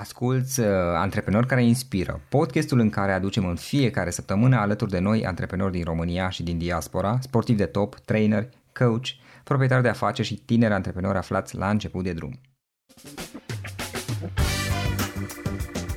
Asculți 0.00 0.60
uh, 0.60 0.66
Antreprenori 0.94 1.46
care 1.46 1.64
inspiră, 1.64 2.20
podcastul 2.28 2.78
în 2.78 2.90
care 2.90 3.12
aducem 3.12 3.46
în 3.46 3.56
fiecare 3.56 4.10
săptămână 4.10 4.56
alături 4.56 4.90
de 4.90 4.98
noi 4.98 5.26
antreprenori 5.26 5.72
din 5.72 5.84
România 5.84 6.28
și 6.28 6.42
din 6.42 6.58
diaspora, 6.58 7.18
sportivi 7.20 7.58
de 7.58 7.66
top, 7.66 7.94
trainer, 7.94 8.48
coach, 8.72 9.06
proprietari 9.44 9.82
de 9.82 9.88
afaceri 9.88 10.28
și 10.28 10.34
tineri 10.34 10.72
antreprenori 10.72 11.18
aflați 11.18 11.56
la 11.56 11.70
început 11.70 12.04
de 12.04 12.12
drum. 12.12 12.40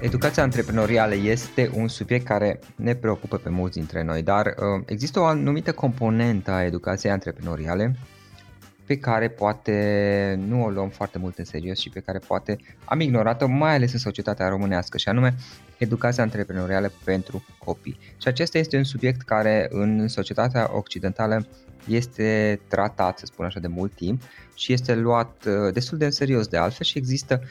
Educația 0.01 0.43
antreprenorială 0.43 1.15
este 1.15 1.71
un 1.73 1.87
subiect 1.87 2.25
care 2.25 2.59
ne 2.75 2.95
preocupă 2.95 3.37
pe 3.37 3.49
mulți 3.49 3.77
dintre 3.77 4.03
noi, 4.03 4.21
dar 4.21 4.45
uh, 4.45 4.83
există 4.85 5.19
o 5.19 5.25
anumită 5.25 5.71
componentă 5.71 6.51
a 6.51 6.63
educației 6.63 7.11
antreprenoriale 7.11 7.95
pe 8.87 8.97
care 8.97 9.27
poate 9.27 10.39
nu 10.47 10.63
o 10.63 10.69
luăm 10.69 10.89
foarte 10.89 11.17
mult 11.17 11.37
în 11.37 11.45
serios 11.45 11.79
și 11.79 11.89
pe 11.89 11.99
care 11.99 12.17
poate 12.17 12.57
am 12.85 12.99
ignorat-o, 12.99 13.47
mai 13.47 13.75
ales 13.75 13.93
în 13.93 13.99
societatea 13.99 14.47
românească, 14.47 14.97
și 14.97 15.09
anume 15.09 15.35
educația 15.77 16.23
antreprenorială 16.23 16.91
pentru 17.03 17.45
copii. 17.63 17.97
Și 18.21 18.27
acesta 18.27 18.57
este 18.57 18.77
un 18.77 18.83
subiect 18.83 19.21
care 19.21 19.67
în 19.69 20.07
societatea 20.07 20.69
occidentală 20.75 21.47
este 21.87 22.59
tratat, 22.67 23.19
să 23.19 23.25
spun 23.25 23.45
așa, 23.45 23.59
de 23.59 23.67
mult 23.67 23.93
timp 23.93 24.21
și 24.53 24.73
este 24.73 24.95
luat 24.95 25.45
uh, 25.45 25.73
destul 25.73 25.97
de 25.97 26.05
în 26.05 26.11
serios 26.11 26.47
de 26.47 26.57
altfel 26.57 26.85
și 26.85 26.97
există 26.97 27.41
uh, 27.43 27.49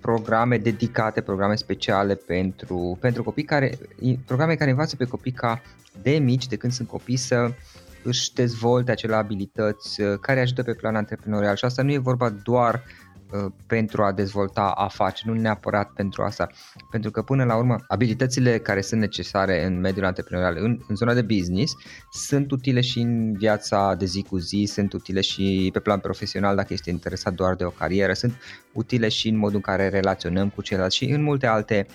programe 0.00 0.58
dedicate, 0.58 1.20
programe 1.20 1.54
speciale 1.54 2.14
pentru, 2.14 2.98
pentru 3.00 3.22
copii, 3.22 3.44
care, 3.44 3.78
programe 4.26 4.54
care 4.54 4.70
învață 4.70 4.96
pe 4.96 5.04
copii 5.04 5.32
ca 5.32 5.62
de 6.02 6.10
mici, 6.10 6.46
de 6.46 6.56
când 6.56 6.72
sunt 6.72 6.88
copii, 6.88 7.16
să 7.16 7.52
își 8.04 8.32
dezvolte 8.32 8.90
acele 8.90 9.14
abilități 9.14 10.00
uh, 10.00 10.18
care 10.20 10.40
ajută 10.40 10.62
pe 10.62 10.74
plan 10.74 10.96
antreprenorial. 10.96 11.56
Și 11.56 11.64
asta 11.64 11.82
nu 11.82 11.92
e 11.92 11.98
vorba 11.98 12.30
doar 12.30 12.82
uh, 13.32 13.52
pentru 13.66 14.02
a 14.02 14.12
dezvolta 14.12 14.72
afaceri, 14.76 15.28
nu 15.28 15.40
neapărat 15.40 15.90
pentru 15.92 16.22
asta, 16.22 16.48
pentru 16.90 17.10
că 17.10 17.22
până 17.22 17.44
la 17.44 17.56
urmă 17.56 17.76
abilitățile 17.88 18.58
care 18.58 18.80
sunt 18.80 19.00
necesare 19.00 19.64
în 19.64 19.80
mediul 19.80 20.04
antreprenorial, 20.04 20.56
în, 20.64 20.78
în 20.88 20.96
zona 20.96 21.14
de 21.14 21.22
business, 21.22 21.74
sunt 22.10 22.50
utile 22.50 22.80
și 22.80 23.00
în 23.00 23.32
viața 23.32 23.94
de 23.94 24.04
zi 24.04 24.22
cu 24.22 24.38
zi, 24.38 24.64
sunt 24.72 24.92
utile 24.92 25.20
și 25.20 25.70
pe 25.72 25.80
plan 25.80 25.98
profesional 25.98 26.56
dacă 26.56 26.72
este 26.72 26.90
interesat 26.90 27.32
doar 27.32 27.54
de 27.54 27.64
o 27.64 27.70
carieră, 27.70 28.12
sunt 28.12 28.34
utile 28.72 29.08
și 29.08 29.28
în 29.28 29.36
modul 29.36 29.54
în 29.54 29.60
care 29.60 29.88
relaționăm 29.88 30.48
cu 30.48 30.62
ceilalți 30.62 30.96
și 30.96 31.04
în 31.04 31.22
multe 31.22 31.46
alte 31.46 31.86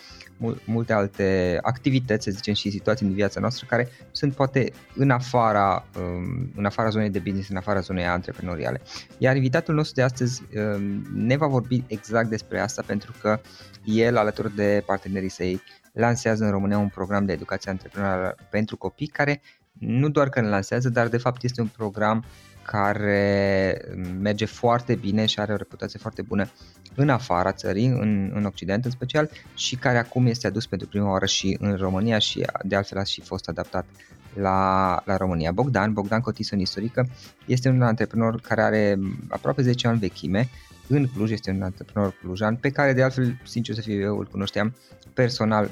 multe 0.65 0.93
alte 0.93 1.59
activități, 1.61 2.23
să 2.23 2.31
zicem, 2.31 2.53
și 2.53 2.69
situații 2.69 3.05
din 3.05 3.15
viața 3.15 3.39
noastră 3.39 3.65
care 3.69 3.89
sunt 4.11 4.33
poate 4.33 4.71
în 4.95 5.09
afara, 5.09 5.85
um, 5.97 6.51
în 6.55 6.65
afara 6.65 6.89
zonei 6.89 7.09
de 7.09 7.19
business, 7.19 7.49
în 7.49 7.55
afara 7.55 7.79
zonei 7.79 8.05
antreprenoriale. 8.05 8.81
Iar 9.17 9.35
invitatul 9.35 9.75
nostru 9.75 9.95
de 9.95 10.01
astăzi 10.01 10.41
um, 10.55 11.05
ne 11.13 11.37
va 11.37 11.47
vorbi 11.47 11.83
exact 11.87 12.29
despre 12.29 12.59
asta 12.59 12.83
pentru 12.85 13.13
că 13.21 13.39
el, 13.83 14.17
alături 14.17 14.55
de 14.55 14.83
partenerii 14.85 15.29
săi, 15.29 15.61
lansează 15.93 16.43
în 16.43 16.51
România 16.51 16.77
un 16.77 16.89
program 16.89 17.25
de 17.25 17.33
educație 17.33 17.71
antreprenorială 17.71 18.35
pentru 18.49 18.77
copii 18.77 19.07
care 19.07 19.41
nu 19.79 20.09
doar 20.09 20.29
că 20.29 20.39
îl 20.39 20.45
lansează, 20.45 20.89
dar 20.89 21.07
de 21.07 21.17
fapt 21.17 21.43
este 21.43 21.61
un 21.61 21.67
program 21.67 22.25
care 22.71 23.81
merge 24.19 24.45
foarte 24.45 24.95
bine 24.95 25.25
și 25.25 25.39
are 25.39 25.53
o 25.53 25.55
reputație 25.55 25.99
foarte 25.99 26.21
bună 26.21 26.49
în 26.95 27.09
afara 27.09 27.51
țării, 27.51 27.85
în, 27.85 28.31
în 28.33 28.45
Occident 28.45 28.85
în 28.85 28.91
special, 28.91 29.29
și 29.55 29.75
care 29.75 29.97
acum 29.97 30.25
este 30.25 30.47
adus 30.47 30.65
pentru 30.65 30.87
prima 30.87 31.09
oară 31.09 31.25
și 31.25 31.57
în 31.59 31.75
România 31.75 32.19
și 32.19 32.45
de 32.63 32.75
altfel 32.75 32.97
a 32.97 33.03
și 33.03 33.21
fost 33.21 33.47
adaptat 33.47 33.85
la, 34.33 35.01
la 35.05 35.17
România. 35.17 35.51
Bogdan, 35.51 35.93
Bogdan 35.93 36.19
Cotison 36.19 36.59
Istorică, 36.59 37.09
este 37.45 37.69
un 37.69 37.81
antreprenor 37.81 38.41
care 38.41 38.61
are 38.61 38.99
aproape 39.29 39.61
10 39.61 39.87
ani 39.87 39.99
vechime, 39.99 40.49
în 40.87 41.07
Cluj, 41.07 41.31
este 41.31 41.51
un 41.51 41.61
antreprenor 41.61 42.13
clujan, 42.21 42.55
pe 42.55 42.69
care 42.69 42.93
de 42.93 43.03
altfel, 43.03 43.41
sincer 43.43 43.75
să 43.75 43.81
fiu 43.81 43.99
eu, 43.99 44.17
îl 44.17 44.25
cunoșteam 44.25 44.75
personal 45.13 45.69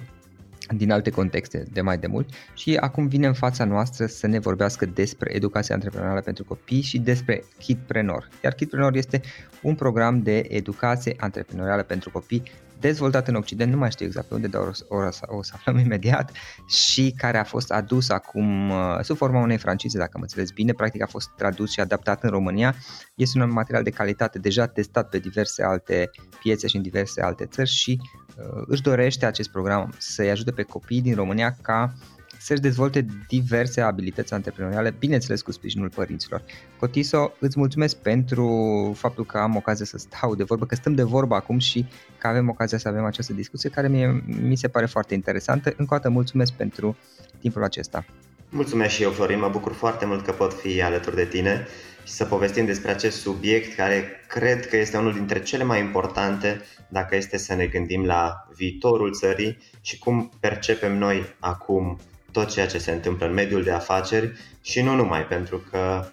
din 0.75 0.91
alte 0.91 1.09
contexte 1.09 1.63
de 1.71 1.81
mai 1.81 1.97
de 1.97 2.07
mult 2.07 2.29
și 2.53 2.75
acum 2.75 3.07
vine 3.07 3.27
în 3.27 3.33
fața 3.33 3.65
noastră 3.65 4.05
să 4.05 4.27
ne 4.27 4.39
vorbească 4.39 4.85
despre 4.85 5.35
educația 5.35 5.75
antreprenorială 5.75 6.21
pentru 6.21 6.43
copii 6.43 6.81
și 6.81 6.99
despre 6.99 7.43
Kidpreneur. 7.59 8.27
Iar 8.43 8.53
Kidpreneur 8.53 8.95
este 8.95 9.21
un 9.61 9.75
program 9.75 10.21
de 10.21 10.43
educație 10.47 11.15
antreprenorială 11.17 11.83
pentru 11.83 12.09
copii 12.11 12.43
dezvoltat 12.79 13.27
în 13.27 13.35
Occident, 13.35 13.71
nu 13.71 13.77
mai 13.77 13.91
știu 13.91 14.05
exact 14.05 14.27
pe 14.27 14.33
unde, 14.33 14.47
dar 14.47 14.61
o, 14.61 14.95
o, 14.95 15.37
o 15.37 15.43
să 15.43 15.51
aflăm 15.55 15.77
imediat, 15.77 16.31
și 16.67 17.13
care 17.17 17.37
a 17.37 17.43
fost 17.43 17.71
adus 17.71 18.09
acum 18.09 18.69
uh, 18.69 18.99
sub 19.01 19.17
forma 19.17 19.41
unei 19.41 19.57
francize, 19.57 19.97
dacă 19.97 20.11
mă 20.13 20.21
înțeles 20.21 20.51
bine, 20.51 20.73
practic 20.73 21.01
a 21.01 21.05
fost 21.05 21.29
tradus 21.37 21.71
și 21.71 21.79
adaptat 21.79 22.23
în 22.23 22.29
România. 22.29 22.75
Este 23.15 23.41
un 23.41 23.51
material 23.51 23.83
de 23.83 23.89
calitate 23.89 24.39
deja 24.39 24.67
testat 24.67 25.09
pe 25.09 25.19
diverse 25.19 25.63
alte 25.63 26.09
piețe 26.39 26.67
și 26.67 26.75
în 26.75 26.81
diverse 26.81 27.21
alte 27.21 27.45
țări 27.45 27.69
și 27.69 27.99
uh, 28.01 28.26
își 28.65 28.81
dorește 28.81 29.25
acest 29.25 29.49
program 29.49 29.93
să-i 29.97 30.29
ajute 30.29 30.51
pe 30.51 30.63
copiii 30.63 31.01
din 31.01 31.15
România 31.15 31.57
ca 31.61 31.93
să-și 32.39 32.61
dezvolte 32.61 33.05
diverse 33.27 33.81
abilități 33.81 34.33
antreprenoriale, 34.33 34.95
bineînțeles 34.99 35.41
cu 35.41 35.51
sprijinul 35.51 35.89
părinților. 35.89 36.41
Cotiso, 36.79 37.33
îți 37.39 37.59
mulțumesc 37.59 37.95
pentru 37.95 38.47
faptul 38.95 39.25
că 39.25 39.37
am 39.37 39.55
ocazia 39.55 39.85
să 39.85 39.97
stau 39.97 40.35
de 40.35 40.43
vorbă, 40.43 40.65
că 40.65 40.75
stăm 40.75 40.93
de 40.93 41.03
vorbă 41.03 41.35
acum 41.35 41.59
și 41.59 41.85
că 42.17 42.27
avem 42.27 42.49
ocazia 42.49 42.77
să 42.77 42.87
avem 42.87 43.05
această 43.05 43.33
discuție 43.33 43.69
care 43.69 43.87
mie, 43.87 44.23
mi 44.25 44.57
se 44.57 44.67
pare 44.67 44.85
foarte 44.85 45.13
interesantă. 45.13 45.73
Încă 45.77 45.93
o 45.93 45.97
dată 45.97 46.09
mulțumesc 46.09 46.53
pentru 46.53 46.97
timpul 47.39 47.63
acesta. 47.63 48.05
Mulțumesc 48.49 48.93
și 48.93 49.03
eu, 49.03 49.09
Florin, 49.09 49.39
mă 49.39 49.49
bucur 49.49 49.73
foarte 49.73 50.05
mult 50.05 50.25
că 50.25 50.31
pot 50.31 50.53
fi 50.53 50.81
alături 50.81 51.15
de 51.15 51.25
tine 51.25 51.67
și 52.07 52.13
să 52.13 52.25
povestim 52.25 52.65
despre 52.65 52.91
acest 52.91 53.21
subiect 53.21 53.75
care 53.75 54.23
cred 54.27 54.67
că 54.67 54.77
este 54.77 54.97
unul 54.97 55.13
dintre 55.13 55.41
cele 55.41 55.63
mai 55.63 55.79
importante 55.79 56.61
dacă 56.89 57.15
este 57.15 57.37
să 57.37 57.53
ne 57.53 57.65
gândim 57.65 58.05
la 58.05 58.47
viitorul 58.55 59.13
țării 59.13 59.57
și 59.81 59.97
cum 59.97 60.31
percepem 60.39 60.97
noi 60.97 61.35
acum 61.39 61.99
tot 62.31 62.51
ceea 62.51 62.67
ce 62.67 62.77
se 62.77 62.91
întâmplă 62.91 63.25
în 63.25 63.33
mediul 63.33 63.63
de 63.63 63.71
afaceri 63.71 64.31
și 64.61 64.81
nu 64.81 64.95
numai, 64.95 65.25
pentru 65.25 65.57
că 65.71 66.05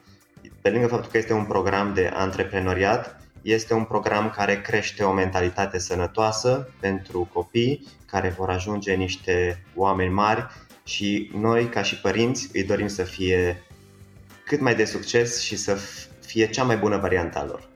pe 0.61 0.71
lângă 0.71 0.87
faptul 0.87 1.11
că 1.11 1.19
este 1.19 1.33
un 1.33 1.45
program 1.45 1.95
de 1.95 2.11
antreprenoriat, 2.15 3.21
este 3.43 3.75
un 3.75 3.85
program 3.85 4.31
care 4.31 4.61
crește 4.61 5.03
o 5.03 5.13
mentalitate 5.13 5.79
sănătoasă 5.79 6.69
pentru 6.81 7.31
copii 7.33 7.87
care 8.07 8.29
vor 8.29 8.51
ajunge 8.51 8.95
niște 8.95 9.65
oameni 9.75 10.13
mari 10.13 10.47
și 10.85 11.31
noi, 11.35 11.69
ca 11.69 11.83
și 11.83 12.01
părinți, 12.01 12.49
îi 12.53 12.65
dorim 12.65 12.87
să 12.87 13.03
fie 13.03 13.63
cât 14.45 14.61
mai 14.61 14.75
de 14.75 14.85
succes 14.85 15.41
și 15.41 15.57
să 15.57 15.79
fie 16.27 16.49
cea 16.49 16.63
mai 16.63 16.77
bună 16.77 16.97
variantă 16.97 17.45
lor. 17.49 17.69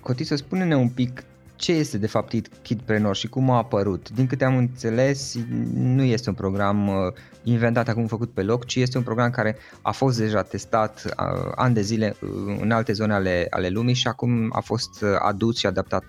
Coti, 0.00 0.24
să 0.24 0.36
spune-ne 0.36 0.76
un 0.76 0.88
pic 0.88 1.24
ce 1.60 1.72
este 1.72 1.98
de 1.98 2.06
fapt 2.06 2.32
Kidpreneur 2.62 3.16
și 3.16 3.28
cum 3.28 3.50
a 3.50 3.56
apărut. 3.56 4.10
Din 4.10 4.26
câte 4.26 4.44
am 4.44 4.56
înțeles, 4.56 5.36
nu 5.74 6.02
este 6.02 6.28
un 6.28 6.34
program 6.34 6.88
uh, 6.88 6.94
inventat 7.42 7.88
acum 7.88 8.06
făcut 8.06 8.30
pe 8.30 8.42
loc, 8.42 8.64
ci 8.64 8.76
este 8.76 8.96
un 8.96 9.02
program 9.02 9.30
care 9.30 9.56
a 9.82 9.90
fost 9.90 10.18
deja 10.18 10.42
testat 10.42 11.02
uh, 11.04 11.52
ani 11.54 11.74
de 11.74 11.80
zile 11.80 12.16
uh, 12.20 12.28
în 12.60 12.70
alte 12.70 12.92
zone 12.92 13.14
ale, 13.14 13.46
ale 13.50 13.68
lumii 13.68 13.94
și 13.94 14.08
acum 14.08 14.50
a 14.52 14.60
fost 14.60 15.04
adus 15.18 15.58
și 15.58 15.66
adaptat 15.66 16.04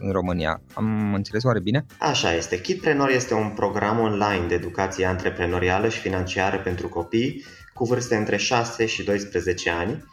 în 0.00 0.12
România. 0.12 0.60
Am 0.74 1.14
înțeles 1.14 1.42
oare 1.44 1.60
bine? 1.60 1.84
Așa 1.98 2.34
este. 2.34 2.60
Kidpreneur 2.60 3.10
este 3.10 3.34
un 3.34 3.48
program 3.48 3.98
online 3.98 4.46
de 4.48 4.54
educație 4.54 5.06
antreprenorială 5.06 5.88
și 5.88 5.98
financiară 5.98 6.56
pentru 6.56 6.88
copii 6.88 7.44
cu 7.74 7.84
vârste 7.84 8.16
între 8.16 8.36
6 8.36 8.86
și 8.86 9.04
12 9.04 9.70
ani, 9.70 10.04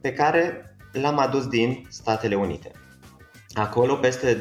pe 0.00 0.12
care 0.12 0.74
l-am 0.92 1.18
adus 1.18 1.46
din 1.46 1.86
Statele 1.88 2.34
Unite. 2.34 2.70
Acolo 3.52 3.94
peste 3.94 4.38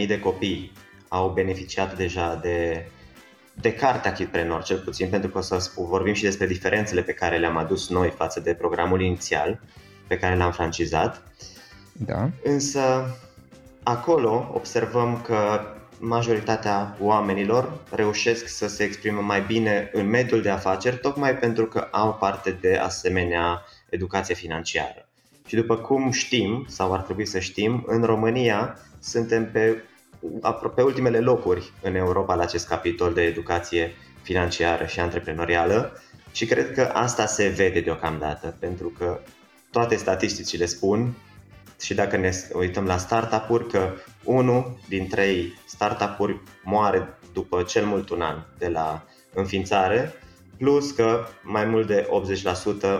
200.000 0.00 0.06
de 0.06 0.20
copii 0.20 0.72
au 1.08 1.30
beneficiat 1.30 1.96
deja 1.96 2.38
de, 2.42 2.86
de 3.54 3.72
cartea 3.72 4.12
Kidpreneur, 4.12 4.62
cel 4.62 4.78
puțin 4.78 5.08
pentru 5.08 5.30
că 5.30 5.38
o 5.38 5.40
să 5.40 5.70
vorbim 5.76 6.14
și 6.14 6.22
despre 6.22 6.46
diferențele 6.46 7.02
pe 7.02 7.12
care 7.12 7.38
le-am 7.38 7.56
adus 7.56 7.88
noi 7.88 8.10
față 8.10 8.40
de 8.40 8.54
programul 8.54 9.00
inițial. 9.00 9.60
pe 10.06 10.18
care 10.18 10.36
l-am 10.36 10.52
francizat. 10.52 11.22
Da. 11.92 12.30
Însă 12.42 13.16
acolo 13.82 14.50
observăm 14.54 15.20
că 15.20 15.60
majoritatea 16.00 16.96
oamenilor 17.00 17.80
reușesc 17.90 18.46
să 18.46 18.68
se 18.68 18.82
exprime 18.82 19.20
mai 19.20 19.40
bine 19.40 19.90
în 19.92 20.08
mediul 20.08 20.42
de 20.42 20.50
afaceri, 20.50 20.98
tocmai 20.98 21.36
pentru 21.36 21.66
că 21.66 21.88
au 21.90 22.14
parte 22.14 22.58
de 22.60 22.76
asemenea 22.76 23.62
educație 23.88 24.34
financiară. 24.34 25.08
Și 25.46 25.54
după 25.54 25.76
cum 25.76 26.10
știm, 26.10 26.64
sau 26.68 26.92
ar 26.92 27.00
trebui 27.00 27.26
să 27.26 27.38
știm, 27.38 27.84
în 27.86 28.02
România 28.02 28.78
suntem 29.00 29.50
pe, 29.50 29.82
pe 30.74 30.82
ultimele 30.82 31.20
locuri 31.20 31.72
în 31.82 31.94
Europa 31.94 32.34
la 32.34 32.42
acest 32.42 32.68
capitol 32.68 33.12
de 33.12 33.22
educație 33.22 33.92
financiară 34.22 34.86
și 34.86 35.00
antreprenorială 35.00 36.00
și 36.32 36.46
cred 36.46 36.72
că 36.72 36.90
asta 36.92 37.26
se 37.26 37.48
vede 37.48 37.80
deocamdată, 37.80 38.56
pentru 38.58 38.88
că 38.88 39.20
toate 39.70 39.96
statisticile 39.96 40.66
spun 40.66 41.14
și 41.80 41.94
dacă 41.94 42.16
ne 42.16 42.30
uităm 42.52 42.84
la 42.84 42.96
startup-uri, 42.96 43.68
că 43.68 43.92
unul 44.24 44.78
din 44.88 45.08
trei 45.08 45.58
startup-uri 45.66 46.40
moare 46.64 47.18
după 47.32 47.62
cel 47.62 47.84
mult 47.84 48.08
un 48.08 48.20
an 48.20 48.42
de 48.58 48.68
la 48.68 49.04
înființare, 49.34 50.12
plus 50.58 50.90
că 50.90 51.26
mai 51.42 51.64
mult 51.64 51.86
de 51.86 52.08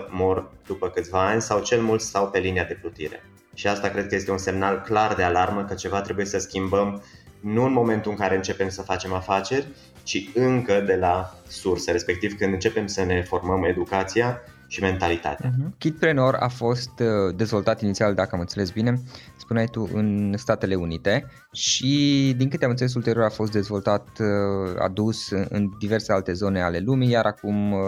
80% 0.06 0.08
mor 0.10 0.50
după 0.66 0.88
câțiva 0.88 1.26
ani 1.28 1.42
sau 1.42 1.62
cel 1.62 1.80
mult 1.80 2.00
stau 2.00 2.28
pe 2.28 2.38
linia 2.38 2.64
de 2.64 2.78
plutire. 2.80 3.24
Și 3.54 3.66
asta 3.66 3.88
cred 3.88 4.08
că 4.08 4.14
este 4.14 4.30
un 4.30 4.38
semnal 4.38 4.80
clar 4.80 5.14
de 5.14 5.22
alarmă 5.22 5.64
că 5.64 5.74
ceva 5.74 6.00
trebuie 6.00 6.26
să 6.26 6.38
schimbăm 6.38 7.02
nu 7.40 7.64
în 7.64 7.72
momentul 7.72 8.10
în 8.10 8.16
care 8.16 8.36
începem 8.36 8.68
să 8.68 8.82
facem 8.82 9.12
afaceri, 9.12 9.66
ci 10.02 10.30
încă 10.34 10.80
de 10.80 10.94
la 10.94 11.34
sursă, 11.48 11.90
respectiv 11.90 12.36
când 12.36 12.52
începem 12.52 12.86
să 12.86 13.04
ne 13.04 13.22
formăm 13.22 13.64
educația 13.64 14.40
și 14.70 14.80
mentalitatea. 14.80 15.50
Uh-huh. 15.50 15.78
Kitpreneur 15.78 16.34
a 16.34 16.48
fost 16.48 16.90
uh, 17.00 17.34
dezvoltat 17.36 17.82
inițial, 17.82 18.14
dacă 18.14 18.30
am 18.32 18.40
înțeles 18.40 18.70
bine, 18.70 19.02
spuneai 19.36 19.66
tu, 19.66 19.88
în 19.92 20.34
Statele 20.36 20.74
Unite 20.74 21.26
și 21.52 22.34
din 22.36 22.48
câte 22.48 22.64
am 22.64 22.70
înțeles 22.70 22.94
ulterior 22.94 23.24
a 23.24 23.30
fost 23.30 23.52
dezvoltat, 23.52 24.08
uh, 24.18 24.74
adus 24.78 25.30
în 25.30 25.70
diverse 25.78 26.12
alte 26.12 26.32
zone 26.32 26.62
ale 26.62 26.78
lumii, 26.78 27.10
iar 27.10 27.24
acum 27.24 27.72
uh, 27.72 27.78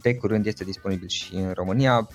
de 0.00 0.14
curând 0.14 0.46
este 0.46 0.64
disponibil 0.64 1.08
și 1.08 1.34
în 1.34 1.52
România. 1.54 2.08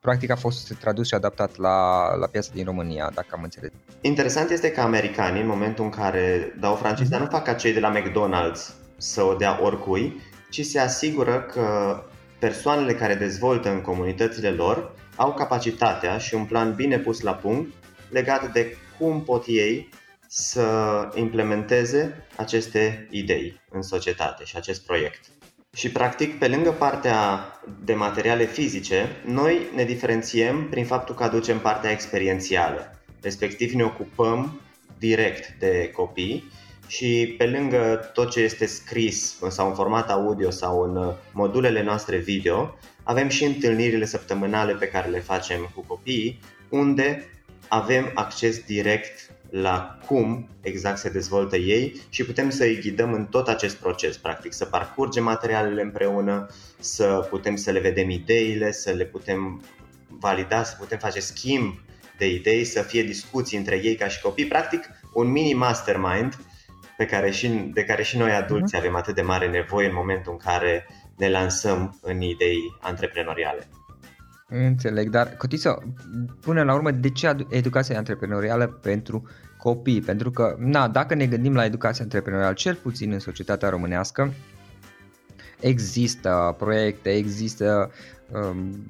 Practic 0.00 0.30
a 0.30 0.36
fost 0.36 0.74
tradus 0.74 1.06
și 1.06 1.14
adaptat 1.14 1.56
la, 1.56 2.08
la 2.20 2.26
piața 2.26 2.50
din 2.54 2.64
România, 2.64 3.10
dacă 3.14 3.28
am 3.30 3.42
înțeles. 3.42 3.70
Interesant 4.00 4.50
este 4.50 4.70
că 4.70 4.80
americanii, 4.80 5.40
în 5.40 5.46
momentul 5.46 5.84
în 5.84 5.90
care 5.90 6.54
dau 6.60 6.74
franciză, 6.74 7.16
nu 7.18 7.26
fac 7.26 7.44
ca 7.44 7.52
cei 7.52 7.72
de 7.72 7.80
la 7.80 7.92
McDonald's 7.96 8.74
să 8.96 9.22
o 9.22 9.34
dea 9.34 9.58
oricui, 9.62 10.20
ci 10.50 10.64
se 10.64 10.78
asigură 10.78 11.40
că 11.40 11.64
persoanele 12.38 12.94
care 12.94 13.14
dezvoltă 13.14 13.70
în 13.70 13.80
comunitățile 13.80 14.50
lor 14.50 14.94
au 15.16 15.34
capacitatea 15.34 16.18
și 16.18 16.34
un 16.34 16.44
plan 16.44 16.74
bine 16.74 16.98
pus 16.98 17.20
la 17.20 17.32
punct 17.34 17.74
legat 18.10 18.52
de 18.52 18.76
cum 18.98 19.22
pot 19.22 19.44
ei 19.46 19.88
să 20.28 20.64
implementeze 21.14 22.26
aceste 22.36 23.06
idei 23.10 23.60
în 23.70 23.82
societate 23.82 24.44
și 24.44 24.56
acest 24.56 24.86
proiect. 24.86 25.20
Și 25.76 25.90
practic, 25.90 26.38
pe 26.38 26.48
lângă 26.48 26.70
partea 26.70 27.40
de 27.84 27.94
materiale 27.94 28.44
fizice, 28.44 29.06
noi 29.24 29.60
ne 29.74 29.84
diferențiem 29.84 30.68
prin 30.68 30.84
faptul 30.84 31.14
că 31.14 31.22
aducem 31.22 31.58
partea 31.58 31.90
experiențială. 31.90 33.00
Respectiv 33.22 33.72
ne 33.72 33.84
ocupăm 33.84 34.60
direct 34.98 35.58
de 35.58 35.90
copii 35.92 36.50
și 36.86 37.34
pe 37.38 37.46
lângă 37.46 38.10
tot 38.12 38.30
ce 38.30 38.40
este 38.40 38.66
scris 38.66 39.38
sau 39.48 39.68
în 39.68 39.74
format 39.74 40.10
audio 40.10 40.50
sau 40.50 40.82
în 40.82 40.96
uh, 40.96 41.14
modulele 41.32 41.82
noastre 41.82 42.16
video, 42.16 42.78
avem 43.02 43.28
și 43.28 43.44
întâlnirile 43.44 44.04
săptămânale 44.04 44.72
pe 44.72 44.88
care 44.88 45.08
le 45.08 45.20
facem 45.20 45.70
cu 45.74 45.84
copiii, 45.86 46.40
unde 46.68 47.28
avem 47.68 48.10
acces 48.14 48.58
direct 48.58 49.30
la 49.50 49.98
cum 50.06 50.48
exact 50.60 50.98
se 50.98 51.08
dezvoltă 51.08 51.56
ei 51.56 52.00
și 52.08 52.24
putem 52.24 52.50
să 52.50 52.64
îi 52.64 52.80
ghidăm 52.80 53.12
în 53.12 53.24
tot 53.24 53.48
acest 53.48 53.76
proces, 53.76 54.16
practic, 54.16 54.52
să 54.52 54.64
parcurgem 54.64 55.24
materialele 55.24 55.82
împreună, 55.82 56.46
să 56.78 57.26
putem 57.30 57.56
să 57.56 57.70
le 57.70 57.78
vedem 57.78 58.10
ideile, 58.10 58.72
să 58.72 58.90
le 58.90 59.04
putem 59.04 59.62
valida, 60.08 60.62
să 60.62 60.76
putem 60.78 60.98
face 60.98 61.20
schimb 61.20 61.80
de 62.18 62.28
idei, 62.28 62.64
să 62.64 62.82
fie 62.82 63.02
discuții 63.02 63.58
între 63.58 63.80
ei 63.82 63.94
ca 63.94 64.08
și 64.08 64.20
copii, 64.20 64.46
practic 64.46 64.88
un 65.12 65.30
mini 65.30 65.54
mastermind 65.54 66.36
pe 66.96 67.06
care 67.06 67.30
și, 67.30 67.48
de 67.48 67.84
care 67.84 68.02
și 68.02 68.18
noi 68.18 68.30
adulți 68.30 68.74
uh-huh. 68.74 68.78
avem 68.78 68.96
atât 68.96 69.14
de 69.14 69.22
mare 69.22 69.48
nevoie 69.48 69.88
în 69.88 69.94
momentul 69.94 70.32
în 70.32 70.38
care 70.38 70.86
ne 71.16 71.30
lansăm 71.30 71.98
în 72.02 72.20
idei 72.20 72.58
antreprenoriale. 72.80 73.68
Înțeleg, 74.48 75.10
dar 75.10 75.28
Cotiso, 75.28 75.82
până 76.40 76.62
la 76.62 76.74
urmă, 76.74 76.90
de 76.90 77.10
ce 77.10 77.36
educația 77.50 77.96
antreprenorială 77.96 78.66
pentru 78.66 79.28
copii? 79.58 80.00
Pentru 80.00 80.30
că, 80.30 80.56
na, 80.58 80.88
dacă 80.88 81.14
ne 81.14 81.26
gândim 81.26 81.54
la 81.54 81.64
educația 81.64 82.04
antreprenorială, 82.04 82.54
cel 82.54 82.74
puțin 82.74 83.12
în 83.12 83.18
societatea 83.18 83.68
românească, 83.68 84.32
există 85.60 86.54
proiecte, 86.58 87.10
există 87.10 87.90
um, 87.90 87.90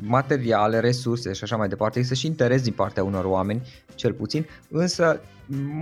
materiale, 0.00 0.80
resurse 0.80 1.32
și 1.32 1.42
așa 1.42 1.56
mai 1.56 1.68
departe, 1.68 1.98
există 1.98 2.18
și 2.18 2.26
interes 2.26 2.62
din 2.62 2.72
partea 2.72 3.04
unor 3.04 3.24
oameni, 3.24 3.68
cel 3.94 4.12
puțin, 4.12 4.46
însă 4.68 5.20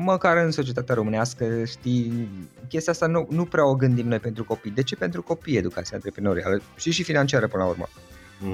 măcar 0.04 0.36
în 0.36 0.50
societatea 0.50 0.94
românească, 0.94 1.64
știi, 1.64 2.28
chestia 2.68 2.92
asta 2.92 3.06
nu, 3.06 3.26
nu 3.30 3.44
prea 3.44 3.66
o 3.66 3.74
gândim 3.74 4.08
noi 4.08 4.18
pentru 4.18 4.44
copii. 4.44 4.70
De 4.70 4.82
ce 4.82 4.96
pentru 4.96 5.22
copii 5.22 5.56
educația 5.56 5.96
antreprenorială 5.96 6.62
și 6.76 6.90
și 6.90 7.02
financiară 7.02 7.48
până 7.48 7.62
la 7.62 7.68
urmă? 7.68 7.88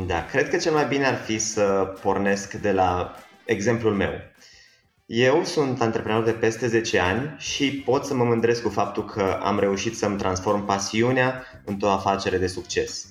Da, 0.06 0.24
cred 0.24 0.48
că 0.48 0.56
cel 0.56 0.72
mai 0.72 0.86
bine 0.86 1.06
ar 1.06 1.16
fi 1.16 1.38
să 1.38 1.94
pornesc 2.02 2.52
de 2.54 2.72
la 2.72 3.14
exemplul 3.44 3.94
meu. 3.94 4.10
Eu 5.06 5.44
sunt 5.44 5.80
antreprenor 5.80 6.24
de 6.24 6.30
peste 6.30 6.66
10 6.66 6.98
ani 6.98 7.34
și 7.38 7.82
pot 7.84 8.04
să 8.04 8.14
mă 8.14 8.24
mândresc 8.24 8.62
cu 8.62 8.68
faptul 8.68 9.04
că 9.04 9.38
am 9.42 9.58
reușit 9.58 9.96
să-mi 9.96 10.18
transform 10.18 10.64
pasiunea 10.64 11.44
într-o 11.64 11.90
afacere 11.90 12.38
de 12.38 12.46
succes. 12.46 13.06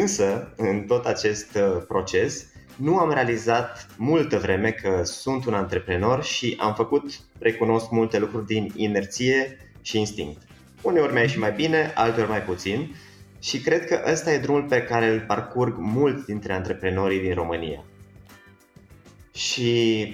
Însă, 0.00 0.52
în 0.56 0.80
tot 0.80 1.04
acest 1.04 1.54
uh, 1.54 1.82
proces, 1.88 2.46
nu 2.76 2.98
am 2.98 3.12
realizat 3.12 3.86
multă 3.96 4.38
vreme 4.38 4.70
că 4.70 5.00
sunt 5.04 5.44
un 5.46 5.54
antreprenor 5.54 6.24
și 6.24 6.56
am 6.60 6.74
făcut, 6.74 7.20
recunosc, 7.38 7.90
multe 7.90 8.18
lucruri 8.18 8.46
din 8.46 8.72
inerție 8.76 9.56
și 9.82 9.98
instinct. 9.98 10.42
Uneori 10.82 11.12
mi-a 11.12 11.22
ieșit 11.22 11.38
mai 11.38 11.52
bine, 11.52 11.92
alteori 11.94 12.30
mai 12.30 12.42
puțin 12.42 12.94
și 13.38 13.60
cred 13.60 13.86
că 13.86 14.02
ăsta 14.10 14.32
e 14.32 14.38
drumul 14.38 14.62
pe 14.62 14.82
care 14.82 15.06
îl 15.06 15.24
parcurg 15.26 15.74
mulți 15.78 16.26
dintre 16.26 16.52
antreprenorii 16.52 17.20
din 17.20 17.34
România. 17.34 17.84
Și 19.34 20.06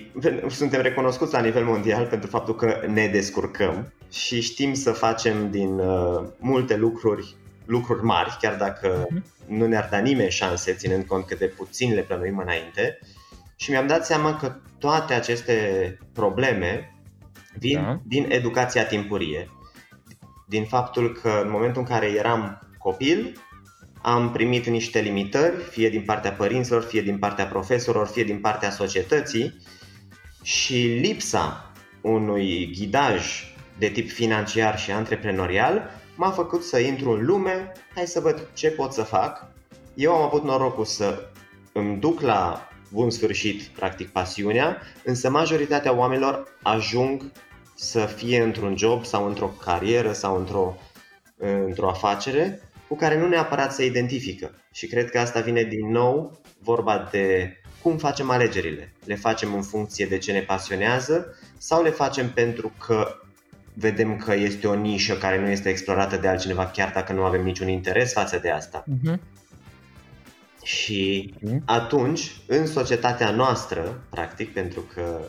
suntem 0.48 0.80
recunoscuți 0.80 1.32
la 1.32 1.40
nivel 1.40 1.64
mondial 1.64 2.06
pentru 2.06 2.30
faptul 2.30 2.54
că 2.54 2.80
ne 2.86 3.06
descurcăm 3.06 3.92
și 4.10 4.40
știm 4.40 4.74
să 4.74 4.92
facem 4.92 5.50
din 5.50 5.78
uh, 5.78 6.24
multe 6.38 6.76
lucruri 6.76 7.36
lucruri 7.68 8.02
mari, 8.04 8.36
chiar 8.40 8.56
dacă 8.56 9.06
uh-huh. 9.06 9.46
nu 9.46 9.66
ne-ar 9.66 9.88
da 9.90 9.98
nimeni 9.98 10.30
șanse, 10.30 10.72
ținând 10.72 11.04
cont 11.04 11.26
cât 11.26 11.38
de 11.38 11.46
puțin 11.46 11.94
le 11.94 12.02
plănuim 12.02 12.38
înainte. 12.38 12.98
Și 13.56 13.70
mi-am 13.70 13.86
dat 13.86 14.06
seama 14.06 14.36
că 14.36 14.56
toate 14.78 15.14
aceste 15.14 15.98
probleme 16.12 16.94
vin 17.58 17.82
da. 17.82 18.00
din 18.04 18.26
educația 18.28 18.86
timpurie. 18.86 19.50
Din 20.46 20.64
faptul 20.64 21.12
că 21.12 21.40
în 21.44 21.50
momentul 21.50 21.80
în 21.80 21.86
care 21.86 22.06
eram 22.06 22.68
copil, 22.78 23.42
am 24.02 24.32
primit 24.32 24.66
niște 24.66 25.00
limitări, 25.00 25.56
fie 25.56 25.88
din 25.88 26.02
partea 26.02 26.32
părinților, 26.32 26.82
fie 26.82 27.02
din 27.02 27.18
partea 27.18 27.46
profesorilor, 27.46 28.06
fie 28.06 28.24
din 28.24 28.38
partea 28.40 28.70
societății 28.70 29.62
și 30.42 30.76
lipsa 30.76 31.72
unui 32.00 32.70
ghidaj 32.78 33.52
de 33.78 33.88
tip 33.88 34.10
financiar 34.10 34.78
și 34.78 34.90
antreprenorial 34.90 35.97
m-a 36.18 36.30
făcut 36.30 36.64
să 36.64 36.78
intru 36.78 37.10
în 37.10 37.24
lume, 37.24 37.72
hai 37.94 38.06
să 38.06 38.20
văd 38.20 38.48
ce 38.54 38.70
pot 38.70 38.92
să 38.92 39.02
fac. 39.02 39.46
Eu 39.94 40.14
am 40.14 40.22
avut 40.22 40.44
norocul 40.44 40.84
să 40.84 41.28
îmi 41.72 41.96
duc 41.96 42.20
la 42.20 42.68
bun 42.92 43.10
sfârșit, 43.10 43.62
practic, 43.62 44.08
pasiunea, 44.08 44.82
însă 45.04 45.30
majoritatea 45.30 45.96
oamenilor 45.96 46.58
ajung 46.62 47.32
să 47.74 48.04
fie 48.04 48.42
într-un 48.42 48.76
job 48.76 49.04
sau 49.04 49.26
într-o 49.26 49.46
carieră 49.64 50.12
sau 50.12 50.36
într-o, 50.36 50.76
într-o 51.66 51.88
afacere 51.88 52.60
cu 52.88 52.96
care 52.96 53.18
nu 53.18 53.28
neapărat 53.28 53.72
se 53.74 53.84
identifică. 53.84 54.50
Și 54.72 54.86
cred 54.86 55.10
că 55.10 55.18
asta 55.18 55.40
vine 55.40 55.62
din 55.62 55.90
nou 55.90 56.40
vorba 56.58 57.08
de 57.10 57.56
cum 57.82 57.96
facem 57.96 58.30
alegerile. 58.30 58.92
Le 59.04 59.14
facem 59.14 59.54
în 59.54 59.62
funcție 59.62 60.06
de 60.06 60.18
ce 60.18 60.32
ne 60.32 60.40
pasionează 60.40 61.34
sau 61.58 61.82
le 61.82 61.90
facem 61.90 62.30
pentru 62.30 62.72
că 62.86 63.22
vedem 63.78 64.16
că 64.16 64.34
este 64.34 64.66
o 64.66 64.74
nișă 64.74 65.14
care 65.14 65.40
nu 65.40 65.48
este 65.48 65.68
explorată 65.68 66.16
de 66.16 66.28
altcineva, 66.28 66.66
chiar 66.66 66.90
dacă 66.94 67.12
nu 67.12 67.24
avem 67.24 67.42
niciun 67.42 67.68
interes 67.68 68.12
față 68.12 68.38
de 68.38 68.50
asta. 68.50 68.84
Uh-huh. 68.84 69.18
Și 70.62 71.34
uh-huh. 71.36 71.64
atunci, 71.64 72.36
în 72.46 72.66
societatea 72.66 73.30
noastră, 73.30 74.02
practic, 74.10 74.52
pentru 74.52 74.80
că 74.94 75.20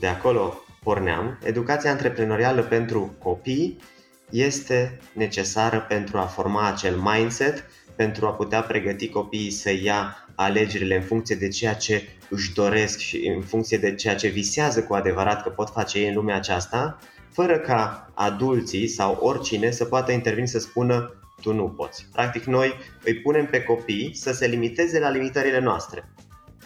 de 0.00 0.06
acolo 0.06 0.58
porneam, 0.82 1.38
educația 1.44 1.90
antreprenorială 1.90 2.62
pentru 2.62 3.14
copii 3.18 3.78
este 4.30 4.98
necesară 5.12 5.84
pentru 5.88 6.18
a 6.18 6.26
forma 6.26 6.68
acel 6.68 6.96
mindset 6.96 7.64
pentru 7.96 8.26
a 8.26 8.30
putea 8.30 8.60
pregăti 8.60 9.08
copiii 9.08 9.50
să 9.50 9.72
ia 9.82 10.28
alegerile 10.34 10.96
în 10.96 11.02
funcție 11.02 11.36
de 11.36 11.48
ceea 11.48 11.74
ce 11.74 12.08
își 12.28 12.52
doresc 12.52 12.98
și 12.98 13.32
în 13.36 13.42
funcție 13.42 13.78
de 13.78 13.94
ceea 13.94 14.14
ce 14.14 14.28
visează 14.28 14.82
cu 14.82 14.94
adevărat 14.94 15.42
că 15.42 15.48
pot 15.48 15.70
face 15.70 15.98
ei 15.98 16.08
în 16.08 16.14
lumea 16.14 16.36
aceasta, 16.36 16.98
fără 17.34 17.58
ca 17.58 18.10
adulții 18.14 18.88
sau 18.88 19.18
oricine 19.20 19.70
să 19.70 19.84
poată 19.84 20.12
interveni 20.12 20.48
să 20.48 20.58
spună 20.58 21.14
tu 21.42 21.52
nu 21.52 21.68
poți. 21.68 22.06
Practic 22.12 22.44
noi 22.44 22.74
îi 23.04 23.14
punem 23.14 23.46
pe 23.46 23.62
copii 23.62 24.14
să 24.14 24.32
se 24.32 24.46
limiteze 24.46 24.98
la 24.98 25.10
limitările 25.10 25.60
noastre. 25.60 26.08